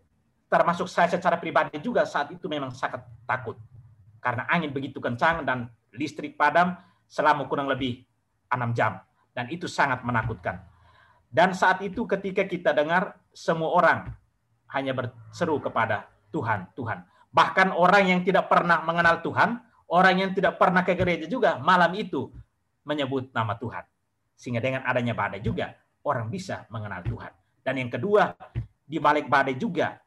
[0.49, 3.61] termasuk saya secara pribadi juga saat itu memang sangat takut
[4.25, 6.73] karena angin begitu kencang dan listrik padam
[7.05, 8.09] selama kurang lebih
[8.49, 8.97] enam jam.
[9.37, 10.65] Dan itu sangat menakutkan.
[11.29, 13.99] Dan saat itu ketika kita dengar semua orang
[14.73, 17.05] hanya berseru kepada Tuhan, Tuhan.
[17.29, 19.61] Bahkan orang yang tidak pernah mengenal Tuhan,
[19.93, 22.33] orang yang tidak pernah ke gereja juga malam itu
[22.89, 23.85] menyebut nama Tuhan.
[24.39, 27.33] Sehingga dengan adanya badai juga orang bisa mengenal Tuhan.
[27.61, 28.33] Dan yang kedua,
[28.89, 30.01] di balik badai juga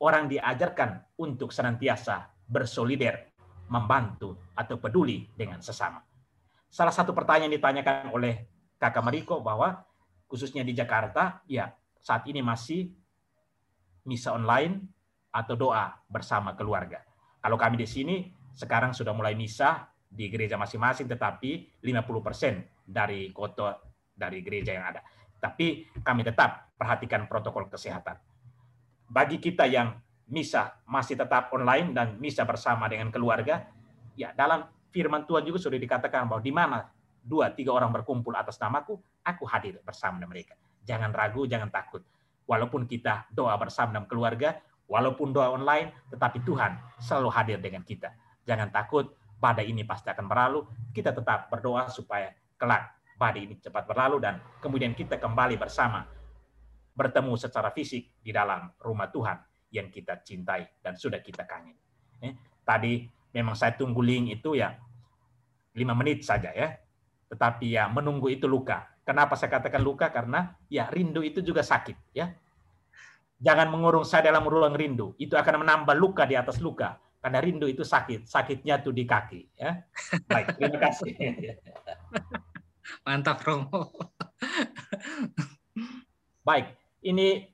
[0.00, 3.32] orang diajarkan untuk senantiasa bersolider
[3.68, 6.00] membantu atau peduli dengan sesama.
[6.72, 8.48] Salah satu pertanyaan ditanyakan oleh
[8.80, 9.84] Kakak Mariko bahwa
[10.26, 11.68] khususnya di Jakarta, ya
[12.00, 12.88] saat ini masih
[14.08, 14.82] misa online
[15.32, 17.00] atau doa bersama keluarga.
[17.40, 18.16] Kalau kami di sini
[18.52, 23.80] sekarang sudah mulai misa di gereja masing-masing, tetapi 50% dari kota
[24.12, 25.00] dari gereja yang ada.
[25.40, 28.20] Tapi kami tetap perhatikan protokol kesehatan.
[29.08, 29.96] Bagi kita yang
[30.28, 33.66] misa masih tetap online dan misa bersama dengan keluarga,
[34.14, 36.78] ya dalam firman Tuhan juga sudah dikatakan bahwa di mana
[37.24, 40.54] dua tiga orang berkumpul atas namaku, aku hadir bersama dengan mereka.
[40.84, 42.04] Jangan ragu, jangan takut.
[42.46, 44.58] Walaupun kita doa bersama dengan keluarga,
[44.92, 48.12] walaupun doa online, tetapi Tuhan selalu hadir dengan kita.
[48.44, 50.68] Jangan takut, badai ini pasti akan berlalu.
[50.92, 52.28] Kita tetap berdoa supaya
[52.60, 56.04] kelak badai ini cepat berlalu dan kemudian kita kembali bersama
[56.92, 59.40] bertemu secara fisik di dalam rumah Tuhan
[59.72, 61.78] yang kita cintai dan sudah kita kangen.
[62.20, 64.76] Eh, tadi memang saya tunggu link itu ya
[65.72, 66.76] lima menit saja ya,
[67.32, 68.92] tetapi ya menunggu itu luka.
[69.02, 70.12] Kenapa saya katakan luka?
[70.12, 72.30] Karena ya rindu itu juga sakit ya.
[73.42, 75.18] Jangan mengurung saya dalam ruang rindu.
[75.18, 76.94] Itu akan menambah luka di atas luka.
[77.18, 78.30] Karena rindu itu sakit.
[78.30, 79.58] Sakitnya tuh di kaki.
[79.58, 79.82] Ya.
[80.30, 81.10] Baik, terima kasih.
[83.06, 83.90] Mantap, Romo.
[86.46, 87.46] Baik, ini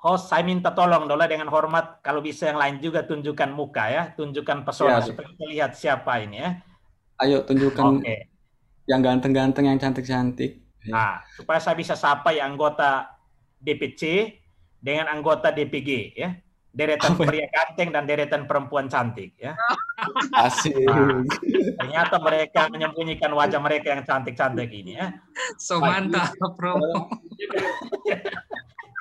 [0.00, 4.02] host saya minta tolong Dola dengan hormat kalau bisa yang lain juga tunjukkan muka ya,
[4.16, 6.50] tunjukkan pesona ya, supaya kita lihat siapa ini ya.
[7.20, 8.32] Ayo tunjukkan okay.
[8.88, 10.64] yang ganteng-ganteng, yang cantik-cantik.
[10.88, 13.12] Nah, supaya saya bisa sapa yang anggota
[13.60, 14.32] DPC
[14.78, 16.38] dengan anggota DPG ya
[16.78, 19.58] deretan pria ganteng dan deretan perempuan cantik ya.
[20.46, 20.78] Asik.
[20.86, 21.26] Nah,
[21.80, 25.10] ternyata mereka menyembunyikan wajah mereka yang cantik-cantik ini ya.
[25.58, 26.78] So mantap, Bro.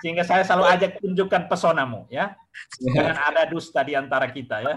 [0.02, 2.38] Sehingga saya selalu ajak tunjukkan pesonamu ya.
[2.82, 4.76] Jangan ada dusta di antara kita ya.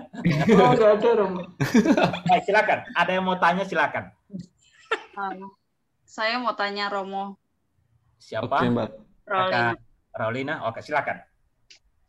[0.57, 0.97] Oh, ada,
[2.25, 2.79] Baik, silakan.
[2.97, 4.09] Ada yang mau tanya silakan.
[5.17, 5.53] Um,
[6.09, 7.37] saya mau tanya Romo.
[8.17, 8.65] Siapa?
[8.65, 8.91] Oke, Mbak.
[9.29, 9.77] Rolina.
[10.15, 10.67] Rolina.
[10.67, 11.23] Oke, silakan.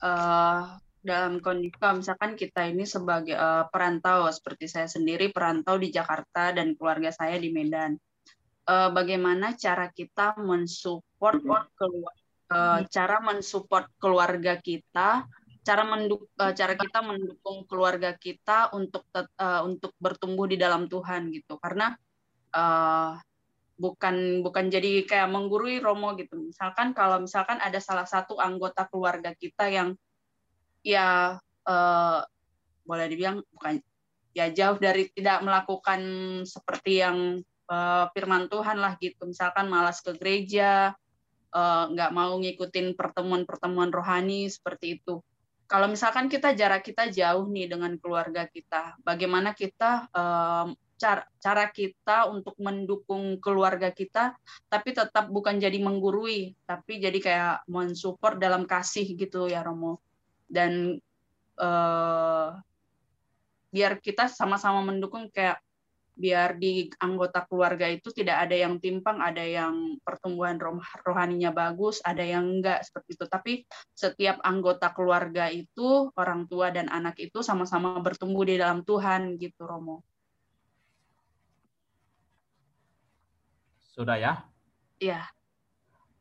[0.02, 5.94] Uh, dalam kondisi kalau misalkan kita ini sebagai uh, perantau seperti saya sendiri perantau di
[5.94, 7.98] Jakarta dan keluarga saya di Medan.
[8.66, 12.14] Uh, bagaimana cara kita mensupport keluar
[12.54, 15.26] uh, cara mensupport keluarga kita
[15.62, 21.30] cara menduk uh, cara kita mendukung keluarga kita untuk uh, untuk bertumbuh di dalam Tuhan
[21.30, 21.58] gitu.
[21.62, 21.94] Karena
[22.54, 23.14] uh,
[23.82, 26.38] bukan bukan jadi kayak menggurui Romo gitu.
[26.38, 29.98] Misalkan kalau misalkan ada salah satu anggota keluarga kita yang
[30.86, 32.20] ya uh,
[32.86, 33.82] boleh dibilang bukan
[34.38, 36.02] ya jauh dari tidak melakukan
[36.46, 39.26] seperti yang uh, firman Tuhan lah gitu.
[39.26, 40.94] Misalkan malas ke gereja,
[41.52, 45.26] uh, nggak mau ngikutin pertemuan-pertemuan rohani seperti itu.
[45.66, 51.66] Kalau misalkan kita jarak kita jauh nih dengan keluarga kita, bagaimana kita um, cara cara
[51.74, 54.38] kita untuk mendukung keluarga kita
[54.70, 59.98] tapi tetap bukan jadi menggurui tapi jadi kayak mensupport dalam kasih gitu ya Romo
[60.46, 61.02] dan
[61.58, 62.54] uh,
[63.74, 65.58] biar kita sama-sama mendukung kayak
[66.12, 70.60] biar di anggota keluarga itu tidak ada yang timpang, ada yang pertumbuhan
[71.02, 73.26] rohaninya bagus, ada yang enggak seperti itu.
[73.26, 73.54] Tapi
[73.96, 79.66] setiap anggota keluarga itu, orang tua dan anak itu sama-sama bertumbuh di dalam Tuhan gitu,
[79.66, 80.06] Romo.
[83.92, 84.48] Sudah ya?
[85.04, 85.28] Iya.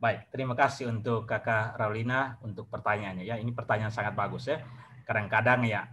[0.01, 3.37] Baik, terima kasih untuk Kakak Raulina untuk pertanyaannya ya.
[3.39, 4.59] Ini pertanyaan sangat bagus ya.
[5.07, 5.87] Kadang-kadang ya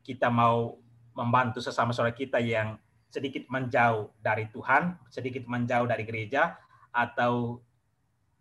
[0.00, 0.80] kita mau
[1.12, 6.54] membantu sesama saudara kita yang sedikit menjauh dari Tuhan, sedikit menjauh dari gereja
[6.94, 7.58] atau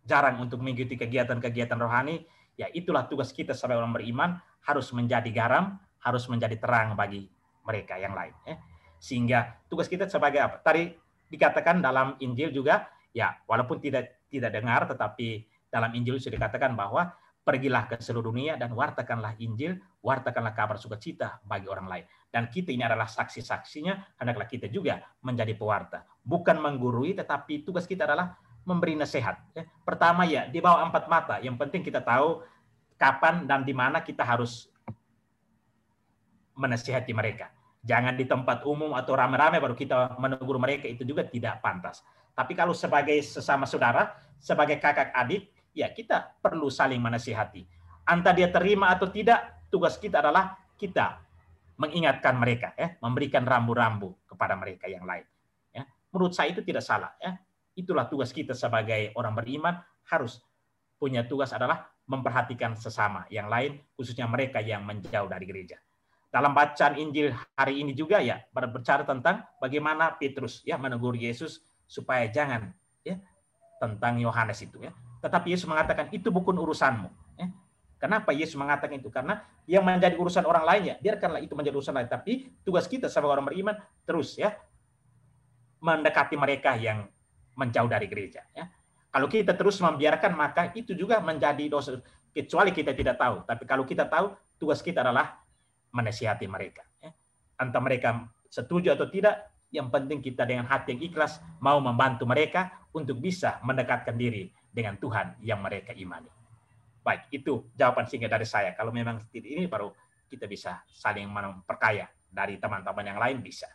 [0.06, 2.24] jarang untuk mengikuti kegiatan-kegiatan rohani,
[2.56, 4.30] ya itulah tugas kita sebagai orang beriman
[4.64, 7.28] harus menjadi garam, harus menjadi terang bagi
[7.66, 8.34] mereka yang lain.
[8.46, 8.56] Ya.
[9.02, 10.62] Sehingga tugas kita sebagai apa?
[10.62, 10.94] Tadi
[11.30, 17.14] dikatakan dalam Injil juga ya walaupun tidak tidak dengar tetapi dalam Injil sudah dikatakan bahwa
[17.50, 22.06] pergilah ke seluruh dunia dan wartakanlah Injil, wartakanlah kabar sukacita bagi orang lain.
[22.30, 26.06] Dan kita ini adalah saksi-saksinya, hendaklah kita juga menjadi pewarta.
[26.22, 28.38] Bukan menggurui, tetapi tugas kita adalah
[28.70, 29.42] memberi nasihat.
[29.58, 31.36] Ya, pertama ya, di bawah empat mata.
[31.42, 32.46] Yang penting kita tahu
[33.02, 34.70] kapan dan di mana kita harus
[36.54, 37.50] menasihati mereka.
[37.80, 42.04] Jangan di tempat umum atau rame-rame baru kita menegur mereka itu juga tidak pantas.
[42.36, 47.64] Tapi kalau sebagai sesama saudara, sebagai kakak adik, ya kita perlu saling menasihati.
[48.04, 51.24] Entah dia terima atau tidak, tugas kita adalah kita
[51.80, 55.24] mengingatkan mereka, ya, memberikan rambu-rambu kepada mereka yang lain.
[55.72, 55.88] Ya.
[56.12, 57.16] Menurut saya itu tidak salah.
[57.24, 57.40] Ya.
[57.80, 59.80] Itulah tugas kita sebagai orang beriman
[60.12, 60.44] harus
[61.00, 65.80] punya tugas adalah memperhatikan sesama yang lain, khususnya mereka yang menjauh dari gereja
[66.30, 72.30] dalam bacaan Injil hari ini juga ya berbicara tentang bagaimana Petrus ya menegur Yesus supaya
[72.30, 72.70] jangan
[73.02, 73.18] ya
[73.82, 74.94] tentang Yohanes itu ya.
[75.26, 77.10] Tetapi Yesus mengatakan itu bukan urusanmu.
[77.36, 77.50] Ya.
[78.00, 79.12] Kenapa Yesus mengatakan itu?
[79.12, 82.08] Karena yang menjadi urusan orang lain ya, biarkanlah itu menjadi urusan lain.
[82.08, 83.76] Tapi tugas kita sebagai orang beriman
[84.06, 84.56] terus ya
[85.82, 87.10] mendekati mereka yang
[87.58, 88.46] menjauh dari gereja.
[88.54, 88.70] Ya.
[89.10, 91.98] Kalau kita terus membiarkan maka itu juga menjadi dosa.
[92.30, 93.42] Kecuali kita tidak tahu.
[93.42, 95.42] Tapi kalau kita tahu, tugas kita adalah
[95.92, 96.86] menasihati mereka.
[97.02, 97.12] Ya.
[97.60, 102.74] Entah mereka setuju atau tidak, yang penting kita dengan hati yang ikhlas mau membantu mereka
[102.90, 106.30] untuk bisa mendekatkan diri dengan Tuhan yang mereka imani.
[107.06, 108.74] Baik, itu jawaban singkat dari saya.
[108.74, 109.94] Kalau memang ini baru
[110.30, 113.70] kita bisa saling memperkaya dari teman-teman yang lain bisa.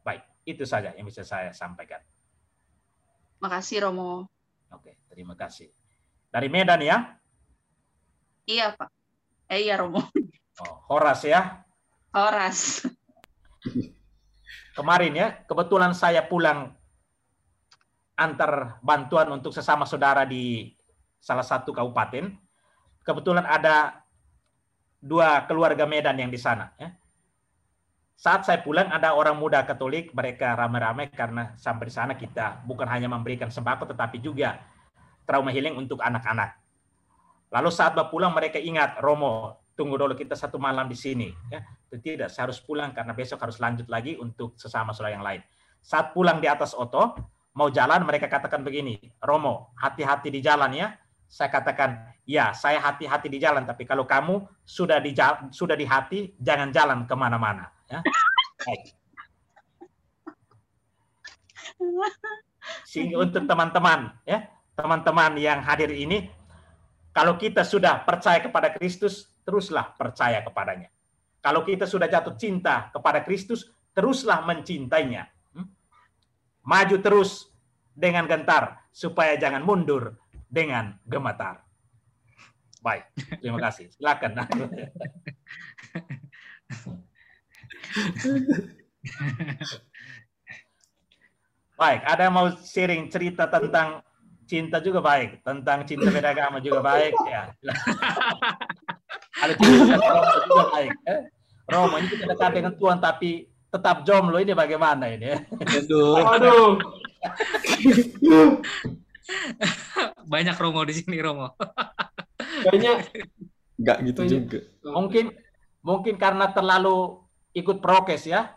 [0.00, 2.00] Baik, itu saja yang bisa saya sampaikan.
[3.40, 4.28] Makasih Romo.
[4.72, 5.72] Oke, terima kasih.
[6.28, 7.16] Dari Medan ya?
[8.44, 8.88] Iya, Pak.
[9.48, 10.04] Eh, iya, Romo.
[10.60, 11.64] Oh, Horas ya?
[12.12, 12.84] Horas.
[14.76, 16.72] Kemarin ya, kebetulan saya pulang
[18.16, 20.76] antar bantuan untuk sesama saudara di
[21.20, 22.36] salah satu kabupaten.
[23.00, 24.04] Kebetulan ada
[25.00, 26.76] dua keluarga Medan yang di sana.
[26.76, 26.92] Ya.
[28.20, 32.84] Saat saya pulang ada orang muda Katolik, mereka ramai-ramai karena sampai di sana kita bukan
[32.84, 34.60] hanya memberikan sembako tetapi juga
[35.24, 36.60] trauma healing untuk anak-anak.
[37.48, 41.32] Lalu saat pulang mereka ingat Romo, tunggu dulu kita satu malam di sini.
[41.48, 41.64] Ya,
[41.96, 45.40] tidak, saya harus pulang karena besok harus lanjut lagi untuk sesama saudara yang lain.
[45.80, 47.16] Saat pulang di atas oto,
[47.56, 50.92] mau jalan mereka katakan begini, Romo, hati-hati di jalan ya.
[51.24, 55.16] Saya katakan, ya saya hati-hati di jalan, tapi kalau kamu sudah di
[55.48, 57.72] sudah di hati, jangan jalan ke mana-mana.
[57.88, 58.04] Ya.
[62.84, 64.44] Sehingga untuk teman-teman, ya
[64.76, 66.28] teman-teman yang hadir ini,
[67.10, 70.88] kalau kita sudah percaya kepada Kristus, teruslah percaya kepadanya.
[71.40, 75.28] Kalau kita sudah jatuh cinta kepada Kristus, teruslah mencintainya.
[75.56, 75.68] Hmm?
[76.64, 77.48] Maju terus
[77.96, 81.64] dengan gentar, supaya jangan mundur dengan gemetar.
[82.80, 83.08] Baik,
[83.40, 83.92] terima kasih.
[83.92, 84.32] Silakan.
[91.80, 94.04] Baik, ada yang mau sharing cerita tentang
[94.44, 97.54] cinta juga baik, tentang cinta beda agama juga baik ya.
[99.40, 99.96] Ada cinta
[100.46, 100.92] juga baik.
[101.08, 101.20] Eh?
[101.70, 103.30] Romo ini kita dekat dengan Tuhan tapi
[103.70, 105.30] tetap jomblo ini bagaimana ini?
[105.62, 106.18] Aduh.
[106.18, 106.70] Aduh.
[110.26, 111.54] Banyak Romo di sini Romo.
[112.66, 113.06] Kayaknya
[113.80, 114.60] Enggak gitu juga.
[114.84, 115.32] Mungkin
[115.80, 117.24] mungkin karena terlalu
[117.56, 118.52] ikut prokes ya.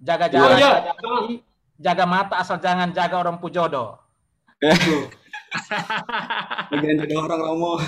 [0.00, 0.70] Jaga Iya, jarak, iya.
[0.80, 1.08] jaga
[1.80, 3.98] jaga mata asal jangan jaga orang pujodo.
[6.70, 7.72] Bagian jodoh orang Romo.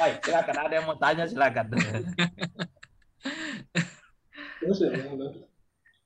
[0.00, 1.66] Baik, silakan ada yang mau tanya silakan.
[4.62, 4.90] terus ya.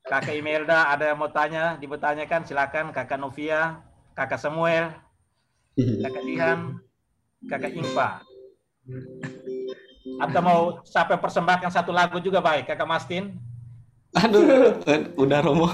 [0.06, 3.82] Kakak Imelda ada yang mau tanya, dipertanyakan silakan Kakak Novia,
[4.14, 4.94] Kakak Samuel,
[5.76, 6.78] Kakak Dihan,
[7.50, 8.22] Kakak Ingpa.
[10.22, 13.34] Atau mau siapa yang persembahkan satu lagu juga baik, Kakak Mastin.
[14.14, 14.78] Aduh,
[15.18, 15.68] udah Romo.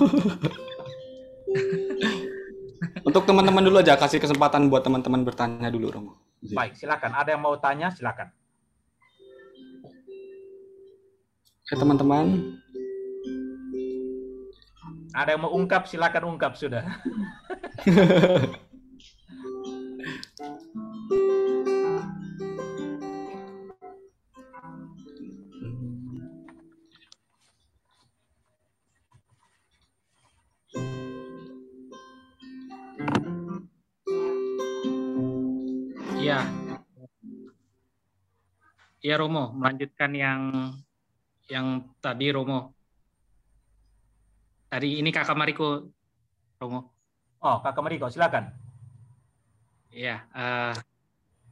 [3.04, 6.12] Untuk teman-teman dulu aja kasih kesempatan buat teman-teman bertanya dulu Romo.
[6.50, 7.14] Baik, silakan.
[7.14, 8.34] Ada yang mau tanya, silakan.
[11.62, 12.58] Oke teman-teman.
[15.14, 16.82] Ada yang mau ungkap, silakan ungkap sudah.
[36.22, 36.38] Iya.
[39.02, 40.40] Iya Romo, melanjutkan yang
[41.50, 41.66] yang
[41.98, 42.70] tadi Romo.
[44.70, 45.90] Tadi ini Kakak Mariko
[46.62, 46.94] Romo.
[47.42, 48.54] Oh, Kakak Mariko, silakan.
[49.90, 50.74] Iya, eh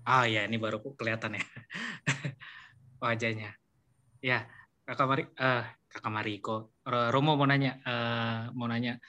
[0.07, 1.43] ah ya ini baru kelihatan ya
[3.03, 3.51] wajahnya.
[4.23, 4.47] Ya,
[4.87, 6.79] Kakak Mari eh Kakak Mariko.
[6.87, 9.03] Ro- Romo mau nanya eh mau nanya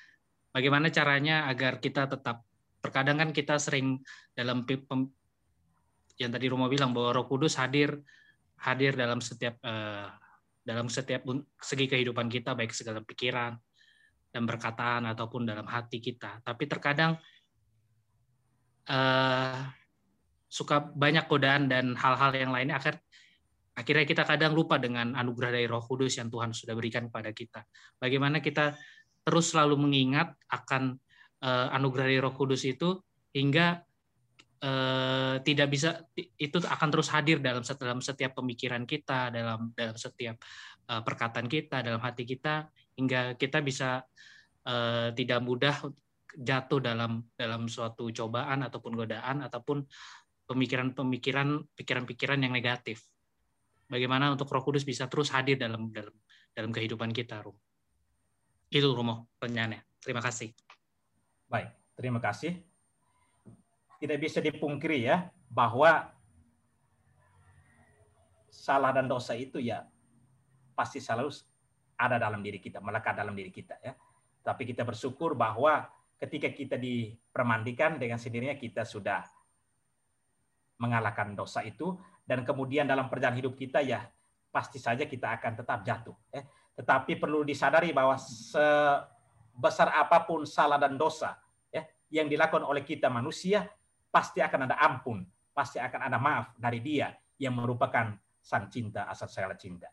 [0.50, 2.42] bagaimana caranya agar kita tetap
[2.82, 4.02] terkadang kan kita sering
[4.34, 4.66] dalam
[6.22, 7.98] yang tadi Romo bilang bahwa Roh Kudus hadir
[8.62, 10.08] hadir dalam setiap eh,
[10.62, 11.26] dalam setiap
[11.58, 13.58] segi kehidupan kita baik segala pikiran
[14.32, 16.46] dan perkataan ataupun dalam hati kita.
[16.46, 17.18] Tapi terkadang
[18.86, 19.60] eh,
[20.46, 23.02] suka banyak godaan dan hal-hal yang lainnya akhir
[23.72, 27.66] akhirnya kita kadang lupa dengan anugerah dari Roh Kudus yang Tuhan sudah berikan kepada kita.
[27.98, 28.78] Bagaimana kita
[29.26, 31.02] terus selalu mengingat akan
[31.42, 33.02] eh, anugerah dari Roh Kudus itu
[33.34, 33.82] hingga
[34.62, 40.38] eh, tidak bisa itu akan terus hadir dalam dalam setiap pemikiran kita, dalam dalam setiap
[40.88, 44.06] eh, perkataan kita, dalam hati kita hingga kita bisa
[44.66, 45.76] eh, tidak mudah
[46.32, 49.84] jatuh dalam dalam suatu cobaan ataupun godaan ataupun
[50.48, 53.04] pemikiran-pemikiran pikiran-pikiran yang negatif.
[53.92, 56.16] Bagaimana untuk Roh Kudus bisa terus hadir dalam dalam
[56.56, 57.56] dalam kehidupan kita, Rum.
[58.72, 59.84] Itu Romo pertanyaannya.
[60.00, 60.56] Terima kasih.
[61.52, 62.71] Baik, terima kasih.
[64.02, 66.10] Tidak bisa dipungkiri ya bahwa
[68.50, 69.86] salah dan dosa itu ya
[70.74, 71.30] pasti selalu
[72.02, 73.94] ada dalam diri kita, melekat dalam diri kita ya.
[74.42, 75.86] Tapi kita bersyukur bahwa
[76.18, 79.22] ketika kita dipermandikan dengan sendirinya kita sudah
[80.82, 81.94] mengalahkan dosa itu
[82.26, 84.02] dan kemudian dalam perjalanan hidup kita ya
[84.50, 86.18] pasti saja kita akan tetap jatuh.
[86.34, 86.42] Ya.
[86.76, 91.38] Tetapi perlu disadari bahwa sebesar apa pun salah dan dosa
[91.70, 93.70] ya, yang dilakukan oleh kita manusia,
[94.12, 95.24] pasti akan ada ampun,
[95.56, 99.88] pasti akan ada maaf dari dia yang merupakan sang cinta asal segala cinta.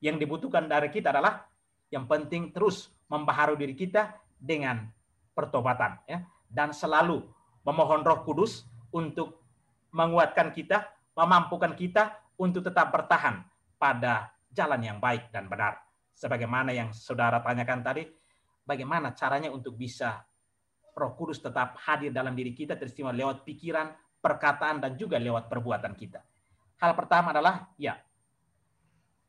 [0.00, 1.44] Yang dibutuhkan dari kita adalah
[1.90, 4.86] yang penting terus membaharui diri kita dengan
[5.34, 7.26] pertobatan ya dan selalu
[7.66, 9.42] memohon Roh Kudus untuk
[9.90, 10.86] menguatkan kita,
[11.18, 13.42] memampukan kita untuk tetap bertahan
[13.76, 15.78] pada jalan yang baik dan benar.
[16.14, 18.02] Sebagaimana yang saudara tanyakan tadi,
[18.64, 20.20] bagaimana caranya untuk bisa
[21.00, 23.88] Roh Kudus tetap hadir dalam diri kita teristimewa lewat pikiran,
[24.20, 26.20] perkataan dan juga lewat perbuatan kita.
[26.76, 27.96] Hal pertama adalah ya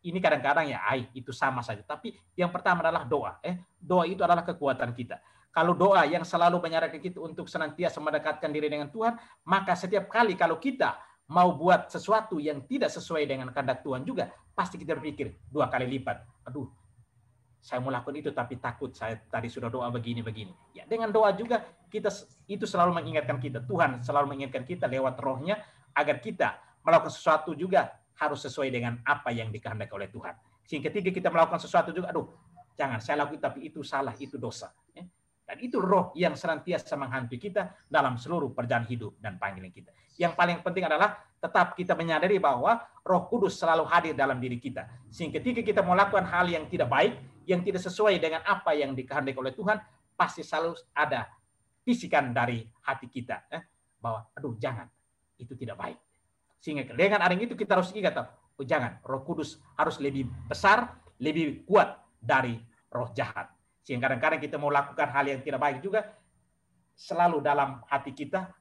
[0.01, 3.37] ini kadang-kadang ya ai itu sama saja, tapi yang pertama adalah doa.
[3.45, 5.21] Eh, doa itu adalah kekuatan kita.
[5.51, 10.33] Kalau doa yang selalu menyarankan kita untuk senantiasa mendekatkan diri dengan Tuhan, maka setiap kali
[10.39, 10.95] kalau kita
[11.27, 15.87] mau buat sesuatu yang tidak sesuai dengan kehendak Tuhan juga, pasti kita berpikir dua kali
[15.87, 16.23] lipat.
[16.47, 16.71] Aduh,
[17.61, 20.49] saya mau lakukan itu tapi takut saya tadi sudah doa begini begini.
[20.73, 21.61] Ya, dengan doa juga
[21.93, 22.09] kita
[22.49, 23.61] itu selalu mengingatkan kita.
[23.69, 25.61] Tuhan selalu mengingatkan kita lewat rohnya
[25.93, 30.33] agar kita melakukan sesuatu juga harus sesuai dengan apa yang dikehendaki oleh Tuhan.
[30.65, 32.27] Sehingga ketika kita melakukan sesuatu juga, aduh,
[32.73, 34.73] jangan saya lakukan tapi itu salah, itu dosa.
[34.97, 35.05] Ya.
[35.45, 39.93] Dan itu roh yang senantiasa menghantui kita dalam seluruh perjalanan hidup dan panggilan kita.
[40.17, 44.85] Yang paling penting adalah tetap kita menyadari bahwa roh kudus selalu hadir dalam diri kita.
[45.09, 49.37] Sehingga ketika kita melakukan hal yang tidak baik, yang tidak sesuai dengan apa yang dikehendaki
[49.37, 49.77] oleh Tuhan,
[50.13, 51.25] pasti selalu ada
[51.81, 53.49] bisikan dari hati kita.
[53.49, 53.63] Eh,
[54.01, 54.89] bahwa, aduh jangan,
[55.37, 55.97] itu tidak baik.
[56.61, 58.17] Sehingga dengan aring itu kita harus ingat,
[58.57, 62.57] oh jangan, roh kudus harus lebih besar, lebih kuat dari
[62.93, 63.49] roh jahat.
[63.81, 66.05] Sehingga kadang-kadang kita mau lakukan hal yang tidak baik juga,
[66.93, 68.53] selalu dalam hati kita,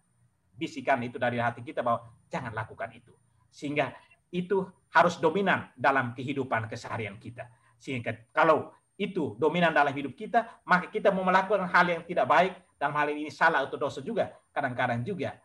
[0.57, 3.13] bisikan itu dari hati kita bahwa jangan lakukan itu.
[3.53, 3.93] Sehingga
[4.33, 4.65] itu
[4.97, 7.47] harus dominan dalam kehidupan keseharian kita.
[7.81, 8.71] Sehingga kalau
[9.01, 13.09] itu dominan dalam hidup kita, maka kita mau melakukan hal yang tidak baik, dalam hal
[13.09, 15.41] ini salah atau dosa juga, kadang-kadang juga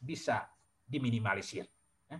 [0.00, 0.48] bisa
[0.88, 1.68] diminimalisir.
[2.08, 2.18] Ya.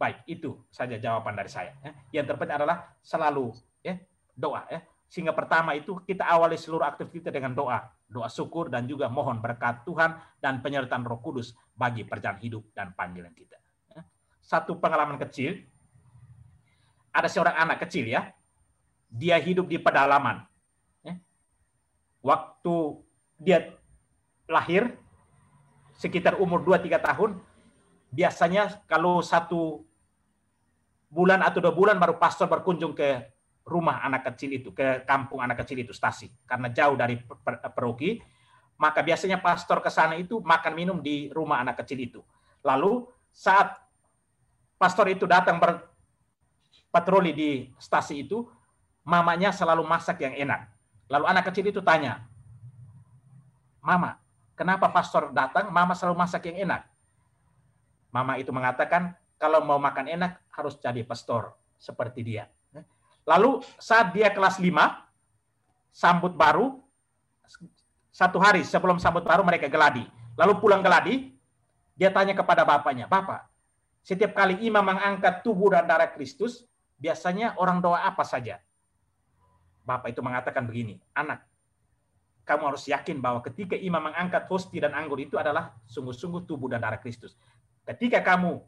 [0.00, 1.76] Baik, itu saja jawaban dari saya.
[1.84, 1.92] Ya.
[2.20, 3.52] Yang terpenting adalah selalu
[3.84, 4.00] ya,
[4.32, 4.64] doa.
[5.06, 9.84] Sehingga pertama itu kita awali seluruh aktivitas dengan doa, doa syukur dan juga mohon berkat
[9.84, 13.60] Tuhan dan penyertaan Roh Kudus bagi perjalanan hidup dan panggilan kita.
[14.46, 15.58] Satu pengalaman kecil,
[17.10, 18.35] ada seorang anak kecil ya,
[19.16, 20.44] dia hidup di pedalaman.
[21.00, 21.16] Ya.
[22.20, 23.00] Waktu
[23.40, 23.72] dia
[24.44, 24.92] lahir,
[25.96, 27.40] sekitar umur 2-3 tahun,
[28.12, 29.88] biasanya kalau satu
[31.08, 33.24] bulan atau dua bulan baru pastor berkunjung ke
[33.66, 36.30] rumah anak kecil itu, ke kampung anak kecil itu, stasi.
[36.46, 37.18] Karena jauh dari
[37.74, 38.20] peroki,
[38.76, 42.20] maka biasanya pastor ke sana itu makan minum di rumah anak kecil itu.
[42.62, 43.74] Lalu saat
[44.76, 47.50] pastor itu datang berpatroli di
[47.80, 48.46] stasi itu,
[49.06, 50.66] mamanya selalu masak yang enak.
[51.06, 52.26] Lalu anak kecil itu tanya,
[53.78, 54.18] Mama,
[54.58, 56.82] kenapa pastor datang, mama selalu masak yang enak?
[58.10, 62.50] Mama itu mengatakan, kalau mau makan enak harus jadi pastor seperti dia.
[63.22, 64.74] Lalu saat dia kelas 5,
[65.94, 66.82] sambut baru,
[68.10, 70.02] satu hari sebelum sambut baru mereka geladi.
[70.34, 71.30] Lalu pulang geladi,
[71.94, 73.46] dia tanya kepada bapaknya, Bapak,
[74.02, 76.66] setiap kali imam mengangkat tubuh dan darah Kristus,
[76.98, 78.58] biasanya orang doa apa saja?
[79.86, 81.46] Bapak itu mengatakan begini, anak,
[82.42, 86.82] kamu harus yakin bahwa ketika imam mengangkat hosti dan anggur itu adalah sungguh-sungguh tubuh dan
[86.82, 87.38] darah Kristus.
[87.86, 88.58] Ketika kamu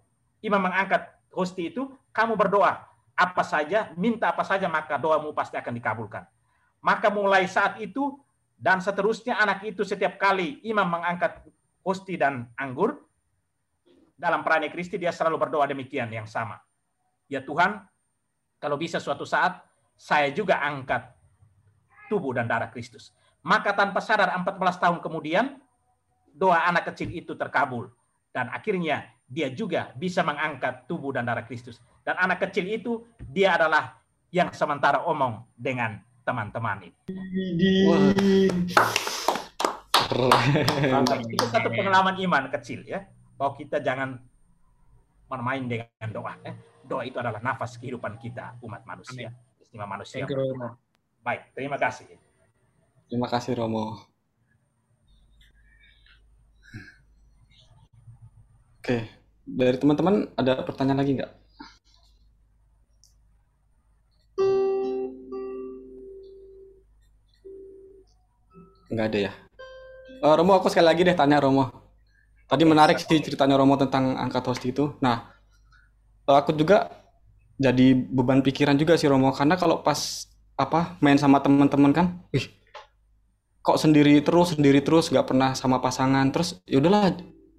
[0.47, 2.87] imam mengangkat hosti itu, kamu berdoa,
[3.19, 6.23] apa saja, minta apa saja, maka doamu pasti akan dikabulkan.
[6.79, 8.15] Maka mulai saat itu
[8.55, 11.43] dan seterusnya anak itu setiap kali imam mengangkat
[11.83, 12.99] hosti dan anggur,
[14.19, 16.59] dalam perani Kristi dia selalu berdoa demikian yang sama.
[17.31, 17.87] Ya Tuhan,
[18.59, 19.63] kalau bisa suatu saat
[19.99, 21.11] saya juga angkat
[22.07, 23.11] tubuh dan darah Kristus.
[23.43, 25.59] Maka tanpa sadar 14 tahun kemudian
[26.31, 27.91] doa anak kecil itu terkabul
[28.31, 31.83] dan akhirnya dia juga bisa mengangkat tubuh dan darah Kristus.
[32.07, 34.01] Dan anak kecil itu dia adalah
[34.33, 37.01] yang sementara omong dengan teman-teman ini.
[41.29, 43.05] Itu satu pengalaman iman kecil ya,
[43.37, 44.17] bahwa kita jangan
[45.29, 46.33] bermain dengan doa.
[46.41, 46.53] Ya.
[46.89, 49.29] Doa itu adalah nafas kehidupan kita umat manusia,
[49.69, 50.25] istimewa manusia.
[51.21, 52.09] Baik, terima kasih.
[53.05, 54.01] Terima kasih Romo.
[58.81, 59.05] Oke,
[59.45, 61.33] dari teman-teman ada pertanyaan lagi nggak?
[68.89, 69.33] Nggak ada ya.
[70.25, 71.69] Uh, Romo, aku sekali lagi deh tanya Romo.
[72.49, 74.97] Tadi menarik sih ceritanya Romo tentang angkat hosti itu.
[75.05, 75.29] Nah,
[76.25, 76.98] eh, aku juga
[77.59, 82.47] jadi beban pikiran juga sih Romo karena kalau pas apa main sama teman-teman kan, ih,
[83.63, 87.15] kok sendiri terus sendiri terus nggak pernah sama pasangan terus yaudahlah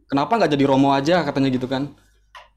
[0.07, 1.91] kenapa nggak jadi Romo aja katanya gitu kan.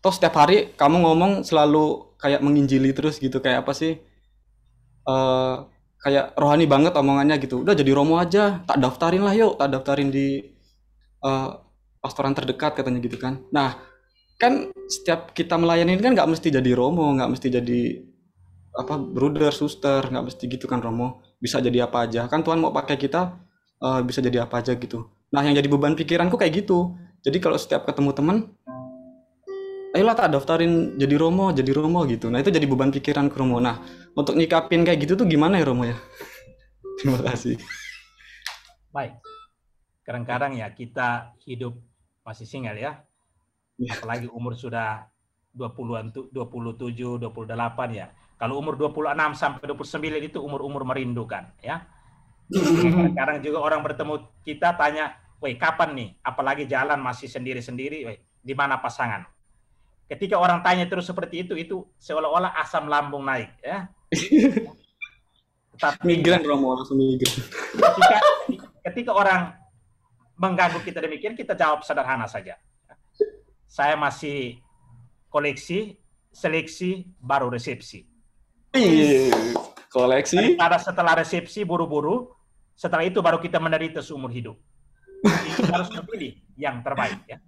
[0.03, 4.03] Terus setiap hari kamu ngomong selalu kayak menginjili terus gitu kayak apa sih?
[5.07, 5.67] Uh,
[6.03, 10.11] kayak rohani banget omongannya gitu udah jadi romo aja tak daftarin lah yuk tak daftarin
[10.11, 10.51] di
[11.23, 11.63] uh,
[12.03, 13.79] pastoran terdekat katanya gitu kan nah
[14.43, 17.81] kan setiap kita melayani kan nggak mesti jadi romo nggak mesti jadi
[18.75, 22.75] apa brother suster nggak mesti gitu kan romo bisa jadi apa aja kan Tuhan mau
[22.75, 23.39] pakai kita
[23.79, 27.55] uh, bisa jadi apa aja gitu nah yang jadi beban pikiranku kayak gitu jadi kalau
[27.55, 28.37] setiap ketemu teman
[29.93, 32.33] ayolah tak daftarin jadi Romo, jadi Romo gitu.
[32.33, 33.61] Nah itu jadi beban pikiran ke Romo.
[33.61, 33.79] Nah
[34.17, 35.97] untuk nyikapin kayak gitu tuh gimana ya Romo ya?
[36.99, 37.61] Terima kasih.
[38.89, 39.21] Baik.
[40.03, 41.77] Kadang-kadang ya kita hidup
[42.25, 43.05] masih single ya.
[43.79, 43.93] Ya.
[43.97, 45.07] Apalagi umur sudah
[45.53, 48.09] 20-an 27, 28 ya.
[48.41, 51.87] Kalau umur 26 sampai 29 itu umur-umur merindukan ya.
[53.19, 56.09] Kadang juga orang bertemu kita tanya, "Woi, kapan nih?
[56.21, 58.05] Apalagi jalan masih sendiri-sendiri,
[58.43, 59.25] di mana pasangan?"
[60.11, 63.89] Ketika orang tanya terus seperti itu, itu seolah-olah asam lambung naik, ya.
[65.83, 67.33] Tapi migran Romo langsung migran.
[67.73, 68.19] Ketika,
[68.93, 69.57] ketika orang
[70.37, 72.61] mengganggu kita demikian, kita jawab sederhana saja.
[73.73, 74.61] Saya masih
[75.33, 75.97] koleksi,
[76.29, 78.05] seleksi, baru resepsi.
[79.89, 80.61] Koleksi.
[80.61, 82.37] Pada setelah resepsi buru-buru,
[82.77, 84.61] setelah itu baru kita menderita seumur hidup.
[85.57, 87.41] Kita harus memilih yang terbaik ya.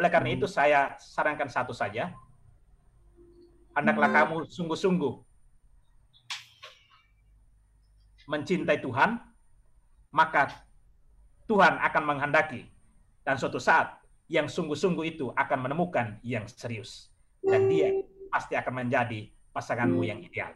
[0.00, 2.08] Oleh karena itu saya sarankan satu saja.
[3.76, 5.12] Hendaklah kamu sungguh-sungguh
[8.32, 9.20] mencintai Tuhan,
[10.08, 10.56] maka
[11.44, 12.64] Tuhan akan menghendaki
[13.28, 17.94] dan suatu saat yang sungguh-sungguh itu akan menemukan yang serius dan dia
[18.30, 20.52] pasti akan menjadi pasanganmu yang ideal.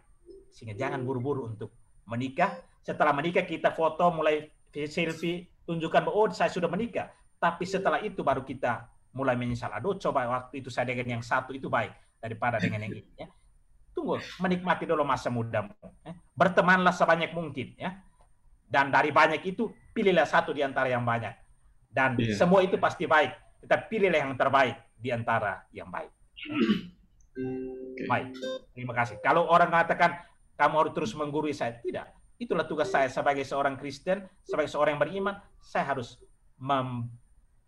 [0.50, 1.70] Sehingga jangan buru-buru untuk
[2.10, 2.58] menikah.
[2.82, 7.08] Setelah menikah kita foto mulai selfie tunjukkan bahwa oh saya sudah menikah.
[7.40, 9.72] Tapi setelah itu baru kita mulai menyesal.
[9.72, 13.10] Aduh, coba waktu itu saya dengan yang satu itu baik daripada dengan yang ini.
[13.16, 13.28] Ya.
[13.96, 15.72] Tunggu, menikmati dulu masa mudamu.
[16.04, 16.12] Ya.
[16.36, 17.74] Bertemanlah sebanyak mungkin.
[17.80, 17.96] ya.
[18.70, 21.34] Dan dari banyak itu, pilihlah satu di antara yang banyak.
[21.90, 22.38] Dan yeah.
[22.38, 23.34] semua itu pasti baik.
[23.60, 26.12] Tetapi pilihlah yang terbaik di antara yang baik.
[27.30, 28.06] Okay.
[28.08, 28.28] Baik,
[28.74, 29.20] terima kasih.
[29.20, 30.20] Kalau orang mengatakan,
[30.56, 31.76] kamu harus terus menggurui saya.
[31.80, 32.36] Tidak.
[32.40, 35.34] Itulah tugas saya sebagai seorang Kristen, sebagai seorang yang beriman.
[35.60, 36.16] Saya harus
[36.60, 37.08] mem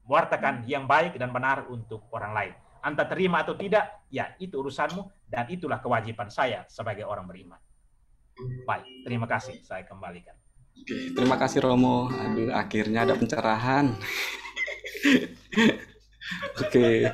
[0.08, 2.52] wartakan yang baik dan benar untuk orang lain.
[2.82, 7.60] Anda terima atau tidak, ya itu urusanmu dan itulah kewajiban saya sebagai orang beriman.
[8.66, 9.62] Baik, terima kasih.
[9.62, 10.34] Saya kembalikan.
[10.72, 12.10] Oke, terima kasih Romo.
[12.10, 13.94] Aduh, akhirnya ada pencerahan.
[16.62, 17.08] Oke.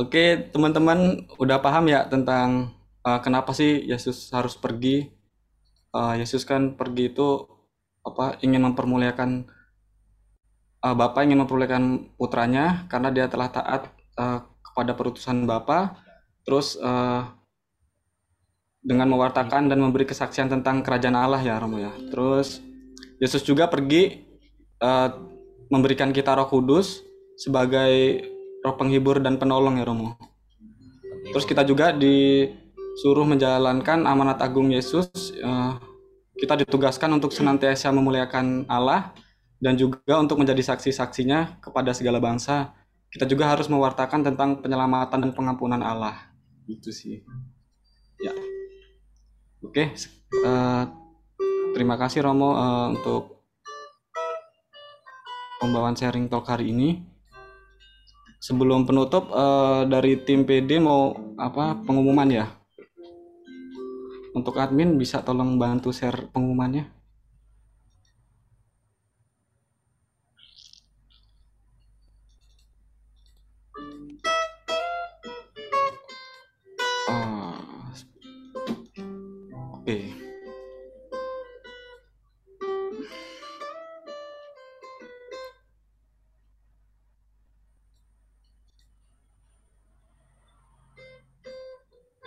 [0.00, 2.72] Oke, teman-teman udah paham ya tentang
[3.04, 5.12] uh, kenapa sih Yesus harus pergi?
[5.92, 7.44] Uh, Yesus kan pergi itu
[8.00, 9.50] apa ingin mempermuliakan
[10.80, 16.00] uh, Bapak ingin memperolehkan putranya karena dia telah taat uh, kepada perutusan Bapa,
[16.46, 17.26] terus uh,
[18.80, 21.92] dengan mewartakan dan memberi kesaksian tentang kerajaan Allah ya Romo ya.
[22.08, 22.64] Terus
[23.20, 24.24] Yesus juga pergi
[24.80, 25.12] uh,
[25.70, 27.06] memberikan kita Roh Kudus
[27.38, 28.26] sebagai
[28.60, 30.18] roh penghibur dan penolong ya Romo.
[31.30, 35.08] Terus kita juga disuruh menjalankan amanat agung Yesus.
[35.40, 35.78] Uh,
[36.36, 39.14] kita ditugaskan untuk senantiasa memuliakan Allah
[39.60, 42.72] dan juga untuk menjadi saksi-saksinya kepada segala bangsa,
[43.12, 46.32] kita juga harus mewartakan tentang penyelamatan dan pengampunan Allah.
[46.64, 47.20] Itu sih.
[48.20, 48.32] Ya.
[49.60, 49.92] Oke,
[50.40, 50.84] uh,
[51.76, 53.39] terima kasih Romo uh, untuk
[55.60, 57.04] pembawaan sharing talk hari ini.
[58.40, 62.48] Sebelum penutup uh, dari tim PD mau apa pengumuman ya?
[64.32, 66.99] Untuk admin bisa tolong bantu share pengumumannya.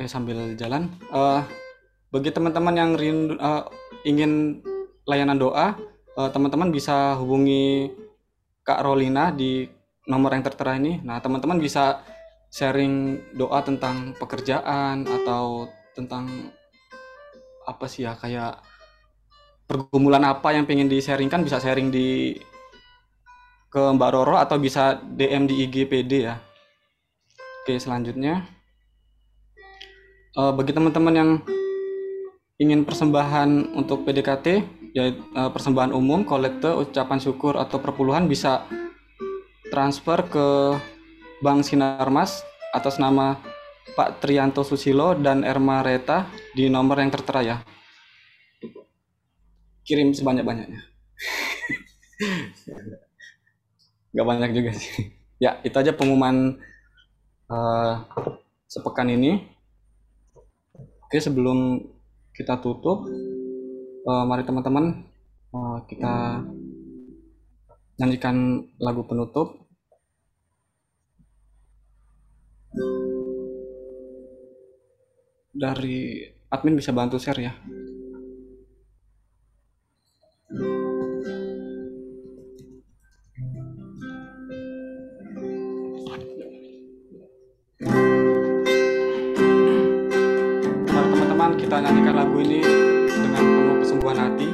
[0.04, 0.91] Oke, sambil jalan.
[1.16, 1.39] Uh,
[2.12, 3.64] bagi teman-teman yang rindu, uh,
[4.04, 4.60] ingin
[5.08, 5.80] layanan doa,
[6.12, 7.88] teman teman-teman bisa hubungi
[8.68, 9.64] Kak Rolina di
[10.04, 10.99] nomor yang tertera ini.
[11.08, 12.04] Nah, teman-teman bisa
[12.51, 16.51] sharing doa tentang pekerjaan atau tentang
[17.64, 18.60] apa sih ya kayak
[19.72, 22.36] pergumulan apa yang pengen di-sharingkan bisa sharing di
[23.72, 26.36] ke Mbak Roro atau bisa DM di IGPD ya.
[27.64, 28.53] Oke, selanjutnya
[30.38, 31.41] uh, bagi teman-teman yang
[32.61, 34.47] ingin persembahan untuk PDKT,
[34.93, 38.65] yaitu uh, persembahan umum, kolekte, ucapan syukur atau perpuluhan bisa
[39.73, 40.77] transfer ke
[41.41, 43.38] Bank Sinarmas atas nama
[43.97, 47.57] Pak Trianto Susilo dan Erma Reta di nomor yang tertera ya.
[49.84, 50.79] Kirim sebanyak-banyaknya.
[54.15, 55.11] Gak banyak juga sih.
[55.41, 56.55] Ya, itu aja pengumuman
[57.51, 58.07] uh,
[58.69, 59.53] sepekan ini.
[61.14, 61.78] Oke, sebelum
[62.34, 63.05] kita tutup,
[64.01, 65.05] uh, mari teman-teman
[65.53, 66.41] uh, kita
[68.01, 69.61] nyanyikan lagu penutup.
[75.53, 77.53] Dari admin bisa bantu share ya.
[91.58, 92.62] Kita nyanyikan lagu ini
[93.10, 94.53] dengan penuh kesungguhan hati.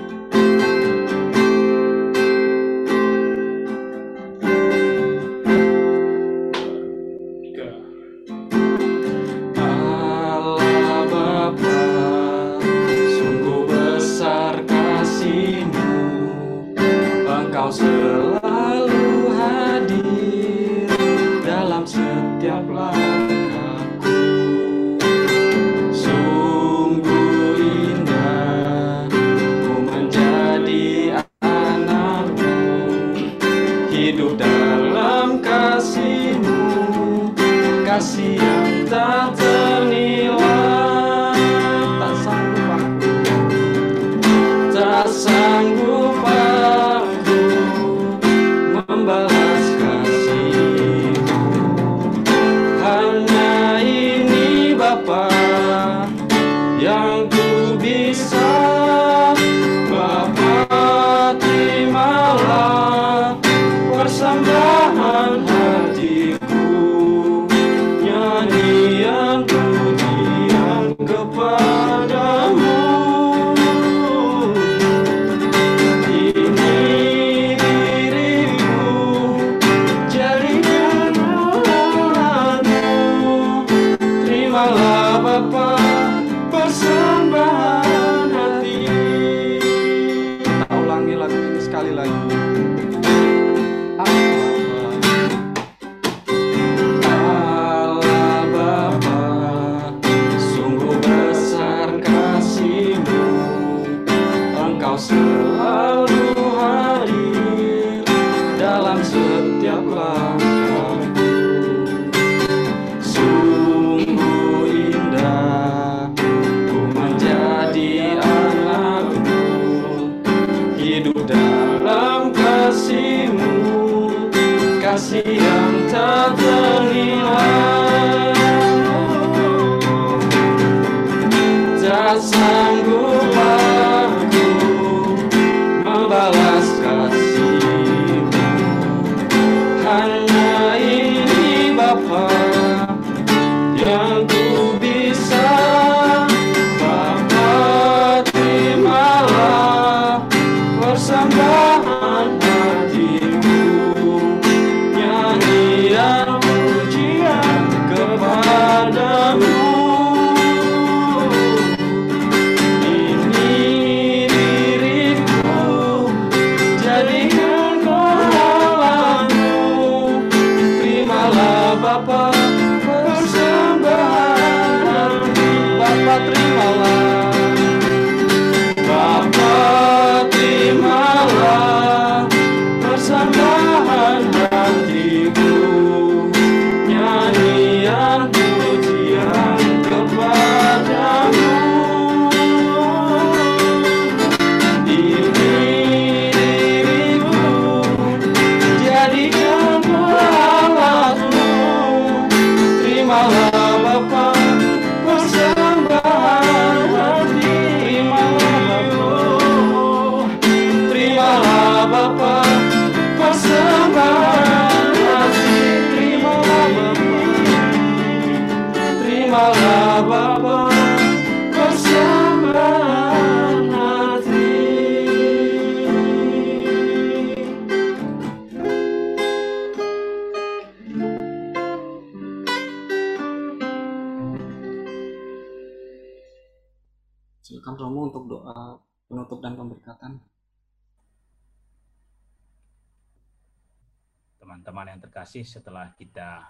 [245.20, 246.48] Terkasih, setelah kita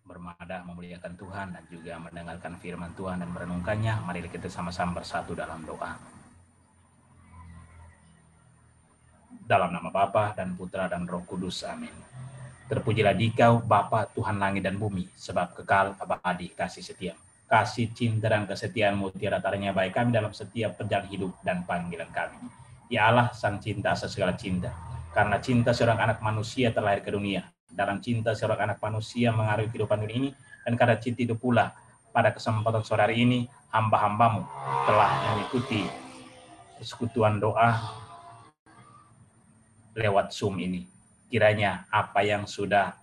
[0.00, 5.60] bermadah memuliakan Tuhan dan juga mendengarkan firman Tuhan dan merenungkannya, mari kita sama-sama bersatu dalam
[5.68, 6.00] doa.
[9.44, 11.60] Dalam nama Bapa dan Putra dan Roh Kudus.
[11.68, 11.92] Amin.
[12.64, 17.12] Terpujilah dikau Bapa Tuhan langit dan bumi, sebab kekal abadi kasih setia.
[17.44, 22.40] Kasih cinta dan kesetiaanmu tiada taranya baik kami dalam setiap perjalanan hidup dan panggilan kami.
[22.88, 24.95] Ya Allah, sang cinta asal segala cinta.
[25.16, 30.04] Karena cinta seorang anak manusia terlahir ke dunia, dalam cinta seorang anak manusia mengaruhi kehidupan
[30.04, 31.72] dunia ini, dan karena cinta itu pula,
[32.12, 34.44] pada kesempatan sore hari ini, hamba-hambamu
[34.84, 35.88] telah mengikuti
[36.76, 37.80] persekutuan doa
[39.96, 40.84] lewat Zoom ini.
[41.32, 43.00] Kiranya apa yang sudah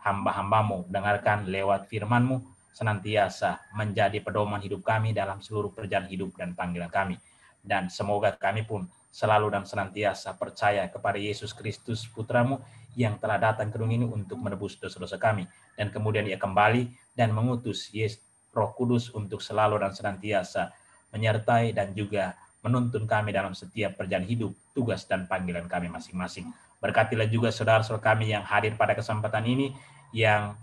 [0.00, 2.40] hamba-hambamu dengarkan lewat firmanmu,
[2.72, 7.20] senantiasa menjadi pedoman hidup kami dalam seluruh perjalanan hidup dan panggilan kami.
[7.60, 12.64] Dan semoga kami pun selalu dan senantiasa percaya kepada Yesus Kristus putramu
[12.96, 15.44] yang telah datang ke dunia ini untuk menebus dosa-dosa kami.
[15.76, 20.72] Dan kemudian ia kembali dan mengutus Yesus Roh Kudus untuk selalu dan senantiasa
[21.12, 26.48] menyertai dan juga menuntun kami dalam setiap perjalanan hidup, tugas dan panggilan kami masing-masing.
[26.80, 29.76] Berkatilah juga saudara-saudara kami yang hadir pada kesempatan ini,
[30.14, 30.56] yang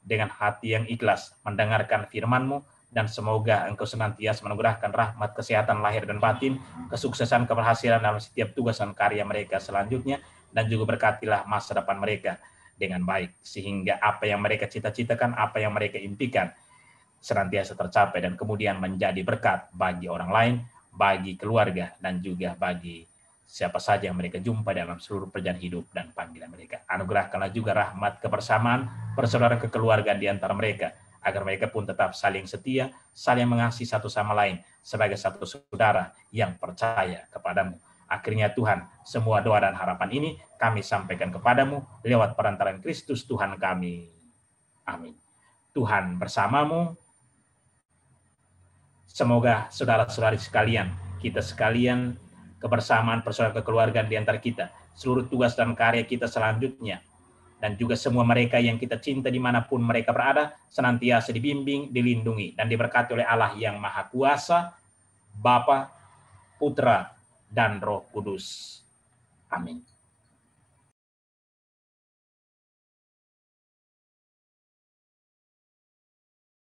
[0.00, 6.18] dengan hati yang ikhlas mendengarkan firman-Mu, dan semoga Engkau senantiasa menganugerahkan rahmat kesehatan lahir dan
[6.18, 6.58] batin,
[6.90, 10.18] kesuksesan keberhasilan dalam setiap tugas dan karya mereka selanjutnya,
[10.50, 12.42] dan juga berkatilah masa depan mereka
[12.74, 16.50] dengan baik sehingga apa yang mereka cita-citakan, apa yang mereka impikan
[17.22, 20.54] senantiasa tercapai dan kemudian menjadi berkat bagi orang lain,
[20.90, 23.06] bagi keluarga dan juga bagi
[23.50, 26.86] siapa saja yang mereka jumpa dalam seluruh perjalanan hidup dan panggilan mereka.
[26.86, 32.90] Anugerahkanlah juga rahmat kebersamaan, persaudaraan kekeluargaan di antara mereka, agar mereka pun tetap saling setia,
[33.12, 37.76] saling mengasihi satu sama lain sebagai satu saudara yang percaya kepadamu
[38.10, 44.10] Akhirnya Tuhan, semua doa dan harapan ini kami sampaikan kepadamu lewat perantaran Kristus Tuhan kami.
[44.82, 45.14] Amin.
[45.70, 46.98] Tuhan bersamamu.
[49.06, 50.90] Semoga saudara-saudari sekalian,
[51.22, 52.18] kita sekalian
[52.58, 57.06] kebersamaan persaudaraan kekeluargaan di antara kita, seluruh tugas dan karya kita selanjutnya,
[57.60, 62.56] dan juga semua mereka yang kita cinta di mana pun mereka berada, senantiasa dibimbing, dilindungi,
[62.56, 64.72] dan diberkati oleh Allah yang Maha Kuasa,
[65.36, 65.92] Bapa,
[66.56, 67.12] Putra,
[67.52, 68.80] dan Roh Kudus.
[69.52, 69.89] Amin.